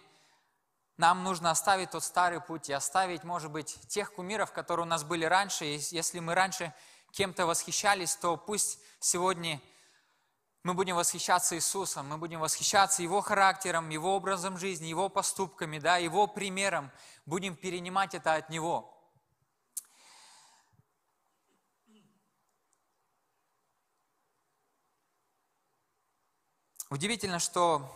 нам 0.97 1.23
нужно 1.23 1.49
оставить 1.49 1.91
тот 1.91 2.03
старый 2.03 2.41
путь 2.41 2.67
и 2.67 2.73
оставить, 2.73 3.23
может 3.23 3.49
быть, 3.49 3.79
тех 3.87 4.13
кумиров, 4.13 4.51
которые 4.51 4.85
у 4.85 4.89
нас 4.89 5.05
были 5.05 5.23
раньше. 5.23 5.63
И 5.63 5.79
если 5.91 6.19
мы 6.19 6.35
раньше 6.35 6.73
кем-то 7.13 7.45
восхищались, 7.45 8.17
то 8.17 8.35
пусть 8.35 8.79
сегодня 8.99 9.61
мы 10.67 10.73
будем 10.73 10.97
восхищаться 10.97 11.55
Иисусом, 11.55 12.09
мы 12.09 12.17
будем 12.17 12.41
восхищаться 12.41 13.01
Его 13.01 13.21
характером, 13.21 13.87
Его 13.87 14.13
образом 14.17 14.57
жизни, 14.57 14.87
Его 14.87 15.07
поступками, 15.07 15.79
да, 15.79 15.95
Его 15.95 16.27
примером. 16.27 16.91
Будем 17.25 17.55
перенимать 17.55 18.13
это 18.13 18.33
от 18.33 18.49
Него. 18.49 18.93
Удивительно, 26.89 27.39
что 27.39 27.89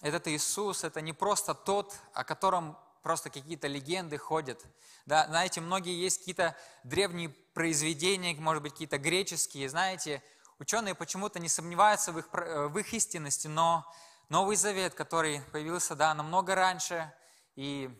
этот 0.00 0.28
Иисус, 0.28 0.84
это 0.84 1.00
не 1.00 1.12
просто 1.12 1.54
тот, 1.54 1.92
о 2.12 2.22
котором 2.22 2.78
просто 3.02 3.30
какие-то 3.30 3.66
легенды 3.66 4.16
ходят. 4.16 4.64
Да, 5.06 5.26
знаете, 5.26 5.60
многие 5.60 6.00
есть 6.00 6.18
какие-то 6.18 6.56
древние 6.84 7.30
произведения, 7.52 8.32
может 8.36 8.62
быть, 8.62 8.74
какие-то 8.74 8.98
греческие, 8.98 9.68
знаете, 9.68 10.22
Ученые 10.58 10.94
почему-то 10.94 11.38
не 11.38 11.50
сомневаются 11.50 12.12
в 12.12 12.18
их, 12.18 12.28
э, 12.32 12.68
в 12.68 12.78
их 12.78 12.94
истинности, 12.94 13.46
но 13.46 13.84
Новый 14.30 14.56
Завет, 14.56 14.94
который 14.94 15.42
появился 15.52 15.94
да, 15.94 16.14
намного 16.14 16.54
раньше, 16.54 17.12
и 17.56 17.90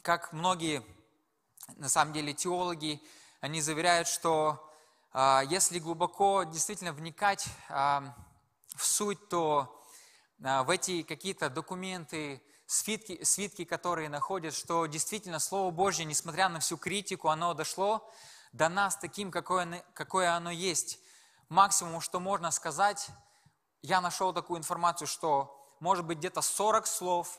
как 0.00 0.32
многие, 0.32 0.82
на 1.74 1.90
самом 1.90 2.14
деле, 2.14 2.32
теологи, 2.32 3.02
они 3.42 3.60
заверяют, 3.60 4.08
что 4.08 4.72
э, 5.12 5.42
если 5.50 5.78
глубоко 5.78 6.44
действительно 6.44 6.94
вникать 6.94 7.46
э, 7.68 8.00
в 8.76 8.86
суть, 8.86 9.28
то 9.28 9.84
э, 10.42 10.62
в 10.62 10.70
эти 10.70 11.02
какие-то 11.02 11.50
документы, 11.50 12.42
свитки, 12.64 13.22
свитки, 13.24 13.66
которые 13.66 14.08
находят, 14.08 14.54
что 14.54 14.86
действительно 14.86 15.38
Слово 15.38 15.70
Божье, 15.70 16.06
несмотря 16.06 16.48
на 16.48 16.60
всю 16.60 16.78
критику, 16.78 17.28
оно 17.28 17.52
дошло 17.52 18.10
до 18.52 18.70
нас 18.70 18.96
таким, 18.96 19.30
какое, 19.30 19.84
какое 19.92 20.32
оно 20.32 20.50
есть 20.50 20.98
максимум, 21.48 22.00
что 22.00 22.20
можно 22.20 22.50
сказать, 22.50 23.08
я 23.82 24.00
нашел 24.00 24.32
такую 24.32 24.58
информацию, 24.58 25.06
что 25.06 25.76
может 25.80 26.04
быть 26.04 26.18
где-то 26.18 26.42
40 26.42 26.86
слов 26.86 27.38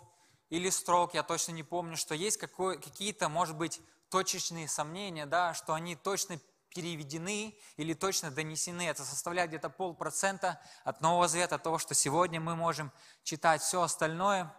или 0.50 0.70
строк, 0.70 1.14
я 1.14 1.24
точно 1.24 1.52
не 1.52 1.64
помню, 1.64 1.98
что 1.98 2.16
есть 2.16 2.38
какие-то, 2.38 3.30
может 3.30 3.56
быть, 3.58 3.82
точечные 4.10 4.68
сомнения, 4.68 5.26
да, 5.26 5.54
что 5.54 5.74
они 5.74 5.96
точно 5.96 6.40
переведены 6.70 7.58
или 7.76 7.94
точно 7.94 8.32
донесены. 8.32 8.84
Это 8.84 9.04
составляет 9.04 9.50
где-то 9.50 9.70
полпроцента 9.70 10.62
от 10.84 11.02
Нового 11.02 11.28
Завета, 11.28 11.58
того, 11.58 11.78
что 11.80 11.94
сегодня 11.94 12.40
мы 12.40 12.56
можем 12.56 12.92
читать. 13.24 13.62
Все 13.62 13.82
остальное, 13.82 14.54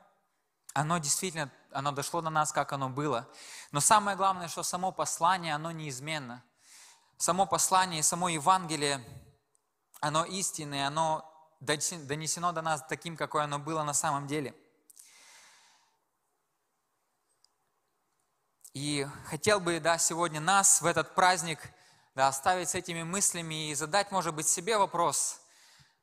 оно 0.75 0.99
действительно, 0.99 1.51
оно 1.71 1.93
дошло 1.93 2.21
до 2.21 2.31
нас, 2.31 2.53
как 2.53 2.73
оно 2.73 2.89
было. 2.89 3.29
Но 3.71 3.81
самое 3.81 4.17
главное, 4.17 4.49
что 4.49 4.63
само 4.63 4.93
послание, 4.93 5.55
оно 5.55 5.71
неизменно. 5.71 6.45
Само 7.17 7.47
послание, 7.47 8.03
само 8.03 8.29
Евангелие, 8.29 9.05
оно 10.01 10.25
истинное, 10.25 10.87
оно 10.87 11.25
донесено 11.61 12.53
до 12.53 12.63
нас 12.63 12.85
таким, 12.89 13.17
какое 13.17 13.45
оно 13.45 13.59
было 13.59 13.83
на 13.83 13.95
самом 13.95 14.27
деле. 14.27 14.55
И 18.75 19.07
хотел 19.27 19.59
бы, 19.59 19.81
да, 19.81 19.99
сегодня 19.99 20.41
нас 20.41 20.81
в 20.83 20.87
этот 20.87 21.15
праздник 21.15 21.59
да, 22.15 22.29
оставить 22.29 22.69
с 22.69 22.75
этими 22.75 23.03
мыслями 23.03 23.71
и 23.71 23.75
задать, 23.75 24.13
может 24.13 24.35
быть, 24.35 24.49
себе 24.49 24.77
вопрос. 24.79 25.41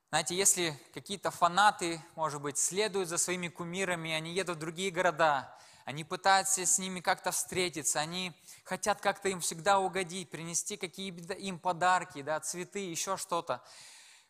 Знаете, 0.10 0.36
если 0.36 0.82
какие-то 0.94 1.32
фанаты, 1.32 2.02
может 2.16 2.42
быть, 2.42 2.58
следуют 2.58 3.10
за 3.10 3.18
своими 3.18 3.48
кумирами, 3.48 4.12
они 4.12 4.34
едут 4.34 4.58
в 4.58 4.60
другие 4.60 4.92
города, 4.92 5.58
они 5.86 6.04
пытаются 6.04 6.66
с 6.66 6.80
ними 6.80 7.00
как-то 7.00 7.32
встретиться, 7.32 8.00
они 8.00 8.34
хотят 8.64 9.02
как-то 9.02 9.30
им 9.30 9.40
всегда 9.40 9.80
угодить, 9.80 10.32
принести 10.32 10.78
какие-то 10.78 11.34
им 11.34 11.60
подарки, 11.60 12.24
да, 12.24 12.40
цветы, 12.40 12.80
еще 12.80 13.18
что-то. 13.18 13.64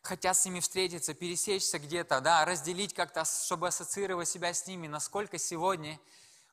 Хотят 0.02 0.36
с 0.36 0.44
ними 0.44 0.60
встретиться, 0.60 1.14
пересечься 1.14 1.78
где-то, 1.78 2.20
да, 2.20 2.44
разделить 2.44 2.92
как-то, 2.92 3.24
чтобы 3.24 3.68
ассоциировать 3.68 4.28
себя 4.28 4.52
с 4.52 4.66
ними. 4.66 4.86
Насколько 4.86 5.38
сегодня 5.38 5.98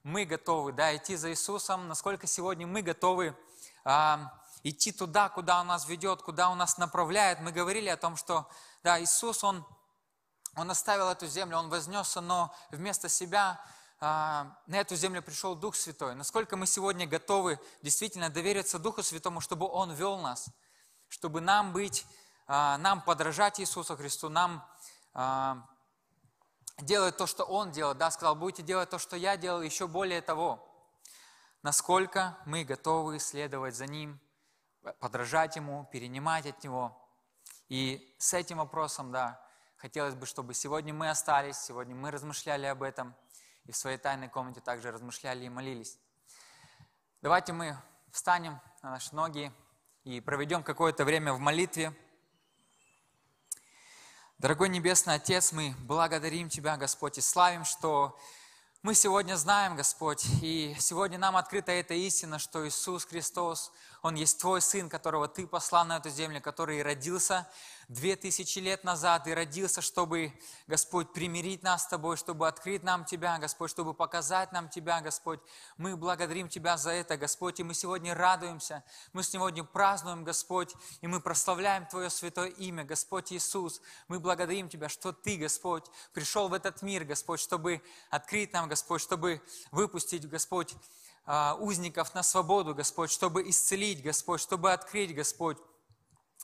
мы 0.03 0.23
готовы 0.23 0.71
да, 0.71 0.95
идти 0.95 1.17
за 1.17 1.31
Иисусом, 1.31 1.89
насколько 1.89 2.25
сегодня 2.25 2.65
мы 2.65 2.81
готовы 2.81 3.35
а, 3.83 4.33
идти 4.63 4.93
туда, 4.93 5.27
куда 5.27 5.59
Он 5.59 5.67
нас 5.67 5.85
ведет, 5.85 6.21
куда 6.21 6.49
Он 6.49 6.57
нас 6.57 6.77
направляет. 6.77 7.41
Мы 7.41 7.51
говорили 7.51 7.89
о 7.89 7.97
том, 7.97 8.15
что 8.15 8.49
да, 8.83 9.01
Иисус, 9.03 9.43
Он, 9.43 9.65
Он 10.55 10.71
оставил 10.71 11.09
эту 11.09 11.27
землю, 11.27 11.57
Он 11.57 11.69
вознесся, 11.69 12.21
но 12.21 12.55
вместо 12.71 13.09
себя 13.09 13.61
на 14.03 14.57
эту 14.67 14.97
землю 14.97 15.21
пришел 15.21 15.55
Дух 15.55 15.77
Святой. 15.77 16.13
Насколько 16.13 16.57
мы 16.57 16.67
сегодня 16.67 17.07
готовы 17.07 17.57
действительно 17.81 18.29
довериться 18.29 18.77
Духу 18.77 19.01
Святому, 19.01 19.39
чтобы 19.39 19.65
Он 19.65 19.93
вел 19.93 20.17
нас, 20.17 20.49
чтобы 21.07 21.39
нам 21.39 21.71
быть, 21.71 22.05
а, 22.45 22.77
нам 22.79 23.01
подражать 23.01 23.61
Иисусу 23.61 23.95
Христу, 23.95 24.27
нам 24.27 24.67
а, 25.13 25.65
делать 26.79 27.15
то, 27.15 27.25
что 27.25 27.45
Он 27.45 27.71
делает. 27.71 27.97
Да, 27.97 28.11
сказал, 28.11 28.35
будете 28.35 28.61
делать 28.61 28.89
то, 28.89 28.97
что 28.99 29.15
я 29.15 29.37
делал, 29.37 29.61
еще 29.61 29.87
более 29.87 30.21
того. 30.21 30.67
насколько 31.61 32.37
мы 32.45 32.65
готовы 32.65 33.19
следовать 33.19 33.73
за 33.73 33.87
Ним, 33.87 34.19
подражать 34.99 35.55
Ему, 35.55 35.87
перенимать 35.93 36.45
от 36.45 36.61
Него. 36.61 36.93
И 37.69 38.13
с 38.17 38.33
этим 38.33 38.57
вопросом, 38.57 39.13
да, 39.13 39.41
хотелось 39.77 40.15
бы, 40.15 40.25
чтобы 40.25 40.53
сегодня 40.53 40.93
мы 40.93 41.09
остались, 41.09 41.57
сегодня 41.57 41.95
мы 41.95 42.11
размышляли 42.11 42.65
об 42.65 42.83
этом, 42.83 43.15
и 43.65 43.71
в 43.71 43.77
своей 43.77 43.97
тайной 43.97 44.29
комнате 44.29 44.61
также 44.61 44.91
размышляли 44.91 45.45
и 45.45 45.49
молились. 45.49 45.97
Давайте 47.21 47.53
мы 47.53 47.77
встанем 48.11 48.59
на 48.81 48.91
наши 48.91 49.15
ноги 49.15 49.51
и 50.03 50.19
проведем 50.19 50.63
какое-то 50.63 51.05
время 51.05 51.33
в 51.33 51.39
молитве. 51.39 51.93
Дорогой 54.37 54.67
Небесный 54.67 55.15
Отец, 55.15 55.53
мы 55.53 55.73
благодарим 55.79 56.49
Тебя, 56.49 56.75
Господь, 56.75 57.17
и 57.17 57.21
славим, 57.21 57.63
что 57.63 58.19
мы 58.81 58.95
сегодня 58.95 59.37
знаем, 59.37 59.77
Господь, 59.77 60.25
и 60.41 60.75
сегодня 60.77 61.17
нам 61.17 61.37
открыта 61.37 61.71
эта 61.71 61.93
истина, 61.93 62.39
что 62.39 62.67
Иисус 62.67 63.05
Христос, 63.05 63.71
Он 64.01 64.15
есть 64.15 64.41
Твой 64.41 64.59
Сын, 64.59 64.89
которого 64.89 65.29
Ты 65.29 65.47
послал 65.47 65.85
на 65.85 65.95
эту 65.95 66.09
землю, 66.09 66.41
который 66.41 66.83
родился 66.83 67.49
две 67.87 68.15
тысячи 68.15 68.59
лет 68.59 68.83
назад 68.83 69.27
и 69.27 69.33
родился, 69.33 69.81
чтобы, 69.81 70.33
Господь, 70.67 71.11
примирить 71.13 71.63
нас 71.63 71.83
с 71.83 71.87
Тобой, 71.87 72.17
чтобы 72.17 72.47
открыть 72.47 72.83
нам 72.83 73.05
Тебя, 73.05 73.37
Господь, 73.37 73.69
чтобы 73.69 73.93
показать 73.93 74.51
нам 74.51 74.69
Тебя, 74.69 75.01
Господь. 75.01 75.39
Мы 75.77 75.95
благодарим 75.95 76.49
Тебя 76.49 76.77
за 76.77 76.91
это, 76.91 77.17
Господь, 77.17 77.59
и 77.59 77.63
мы 77.63 77.73
сегодня 77.73 78.13
радуемся, 78.13 78.83
мы 79.11 79.23
сегодня 79.23 79.63
празднуем, 79.63 80.23
Господь, 80.23 80.73
и 81.01 81.07
мы 81.07 81.19
прославляем 81.19 81.85
Твое 81.85 82.09
святое 82.09 82.49
имя, 82.49 82.83
Господь 82.83 83.31
Иисус. 83.33 83.81
Мы 84.07 84.19
благодарим 84.19 84.69
Тебя, 84.69 84.89
что 84.89 85.11
Ты, 85.11 85.37
Господь, 85.37 85.85
пришел 86.13 86.49
в 86.49 86.53
этот 86.53 86.81
мир, 86.81 87.03
Господь, 87.03 87.39
чтобы 87.39 87.81
открыть 88.09 88.53
нам, 88.53 88.69
Господь, 88.69 89.01
чтобы 89.01 89.41
выпустить, 89.71 90.27
Господь, 90.27 90.75
а, 91.25 91.55
узников 91.59 92.13
на 92.13 92.23
свободу, 92.23 92.75
Господь, 92.75 93.11
чтобы 93.11 93.49
исцелить, 93.49 94.03
Господь, 94.03 94.41
чтобы 94.41 94.73
открыть, 94.73 95.15
Господь, 95.15 95.57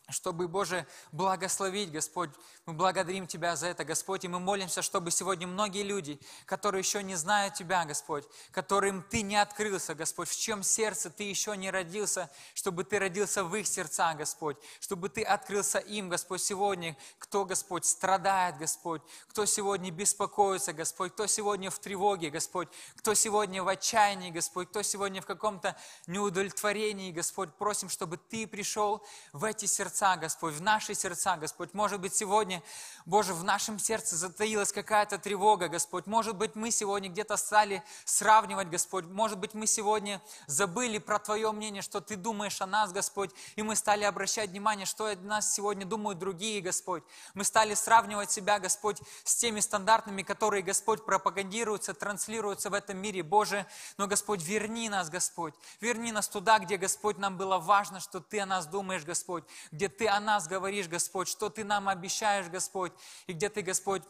чтобы, 0.10 0.48
Боже, 0.48 0.86
благословить, 1.12 1.92
Господь. 1.92 2.32
Мы 2.70 2.76
благодарим 2.76 3.26
Тебя 3.26 3.56
за 3.56 3.66
это, 3.68 3.84
Господь, 3.84 4.26
и 4.26 4.28
мы 4.28 4.40
молимся, 4.40 4.84
чтобы 4.84 5.10
сегодня 5.10 5.48
многие 5.48 5.82
люди, 5.82 6.20
которые 6.46 6.82
еще 6.82 7.02
не 7.02 7.16
знают 7.16 7.56
Тебя, 7.56 7.84
Господь, 7.84 8.26
которым 8.52 9.02
Ты 9.02 9.24
не 9.24 9.38
открылся, 9.38 9.96
Господь, 9.96 10.30
в 10.30 10.40
чем 10.40 10.62
сердце 10.62 11.10
Ты 11.10 11.24
еще 11.24 11.58
не 11.58 11.72
родился, 11.72 12.30
чтобы 12.54 12.84
Ты 12.84 13.00
родился 13.00 13.44
в 13.44 13.56
их 13.56 13.66
сердцах, 13.66 14.18
Господь, 14.18 14.58
чтобы 14.80 15.10
Ты 15.10 15.24
открылся 15.24 15.80
им, 15.80 16.10
Господь, 16.10 16.44
сегодня, 16.44 16.96
кто, 17.18 17.44
Господь, 17.44 17.86
страдает, 17.86 18.58
Господь, 18.58 19.02
кто 19.30 19.46
сегодня 19.46 19.90
беспокоится, 19.90 20.72
Господь, 20.72 21.14
кто 21.14 21.26
сегодня 21.26 21.72
в 21.72 21.80
тревоге, 21.80 22.30
Господь, 22.30 22.68
кто 22.98 23.16
сегодня 23.16 23.64
в 23.64 23.68
отчаянии, 23.68 24.30
Господь, 24.30 24.70
кто 24.70 24.84
сегодня 24.84 25.24
в 25.24 25.26
каком-то 25.26 25.76
неудовлетворении, 26.06 27.12
Господь, 27.12 27.52
просим, 27.56 27.90
чтобы 27.90 28.18
Ты 28.18 28.46
пришел 28.46 29.04
в 29.34 29.44
эти 29.44 29.66
сердца, 29.66 29.90
сердца, 30.00 30.18
Господь, 30.18 30.54
в 30.54 30.62
наши 30.62 30.94
сердца, 30.94 31.38
Господь. 31.38 31.74
Может 31.74 32.00
быть, 32.00 32.14
сегодня, 32.14 32.59
Боже, 33.06 33.34
в 33.34 33.44
нашем 33.44 33.80
сердце 33.80 34.16
затаилась 34.16 34.72
какая-то 34.72 35.18
тревога, 35.18 35.68
Господь. 35.68 36.06
Может 36.06 36.36
быть, 36.36 36.56
мы 36.56 36.70
сегодня 36.70 37.10
где-то 37.10 37.38
стали 37.38 37.84
сравнивать, 38.06 38.70
Господь. 38.70 39.06
Может 39.06 39.40
быть, 39.40 39.54
мы 39.54 39.66
сегодня 39.68 40.22
забыли 40.48 40.98
про 40.98 41.18
Твое 41.18 41.52
мнение, 41.52 41.82
что 41.82 42.02
Ты 42.02 42.16
думаешь 42.16 42.62
о 42.62 42.66
нас, 42.68 42.92
Господь, 42.92 43.32
и 43.56 43.64
мы 43.64 43.76
стали 43.76 44.04
обращать 44.04 44.52
внимание, 44.52 44.86
что 44.86 45.06
о 45.06 45.16
нас 45.16 45.54
сегодня 45.54 45.86
думают 45.86 46.20
другие, 46.20 46.62
Господь. 46.62 47.04
Мы 47.34 47.44
стали 47.44 47.74
сравнивать 47.74 48.32
себя, 48.32 48.60
Господь, 48.60 49.02
с 49.24 49.36
теми 49.36 49.60
стандартами, 49.60 50.22
которые, 50.22 50.62
Господь, 50.62 51.06
пропагандируются, 51.06 51.94
транслируются 51.94 52.70
в 52.70 52.74
этом 52.74 52.98
мире, 52.98 53.24
Боже. 53.24 53.66
Но, 53.98 54.08
Господь, 54.08 54.44
верни 54.44 54.90
нас, 54.90 55.10
Господь. 55.10 55.56
Верни 55.82 56.12
нас 56.12 56.28
туда, 56.28 56.60
где, 56.60 56.78
Господь, 56.78 57.18
нам 57.18 57.38
было 57.38 57.58
важно, 57.58 58.00
что 58.00 58.20
Ты 58.20 58.40
о 58.40 58.46
нас 58.46 58.68
думаешь, 58.68 59.04
Господь, 59.04 59.46
где 59.72 59.90
Ты 59.90 60.08
о 60.08 60.20
нас 60.20 60.48
говоришь, 60.48 60.88
Господь, 60.88 61.28
что 61.28 61.50
Ты 61.50 61.64
нам 61.64 61.90
обещаешь, 61.90 62.49
Господь, 62.50 62.92
и 63.28 63.34
где 63.34 63.50
Ты, 63.50 63.62
Господь, 63.62 64.04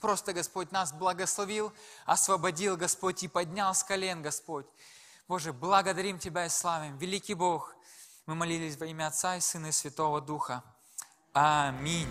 просто, 0.00 0.32
Господь, 0.32 0.72
нас 0.72 0.92
благословил, 0.92 1.72
освободил, 2.04 2.76
Господь, 2.76 3.22
и 3.22 3.28
поднял 3.28 3.74
с 3.74 3.82
колен, 3.82 4.22
Господь. 4.22 4.66
Боже, 5.28 5.52
благодарим 5.52 6.18
Тебя 6.18 6.46
и 6.46 6.48
славим. 6.48 6.98
Великий 6.98 7.34
Бог, 7.34 7.74
мы 8.26 8.34
молились 8.34 8.76
во 8.76 8.86
имя 8.86 9.08
Отца 9.08 9.36
и 9.36 9.40
Сына 9.40 9.66
и 9.66 9.72
Святого 9.72 10.20
Духа. 10.20 10.62
Аминь. 11.32 12.08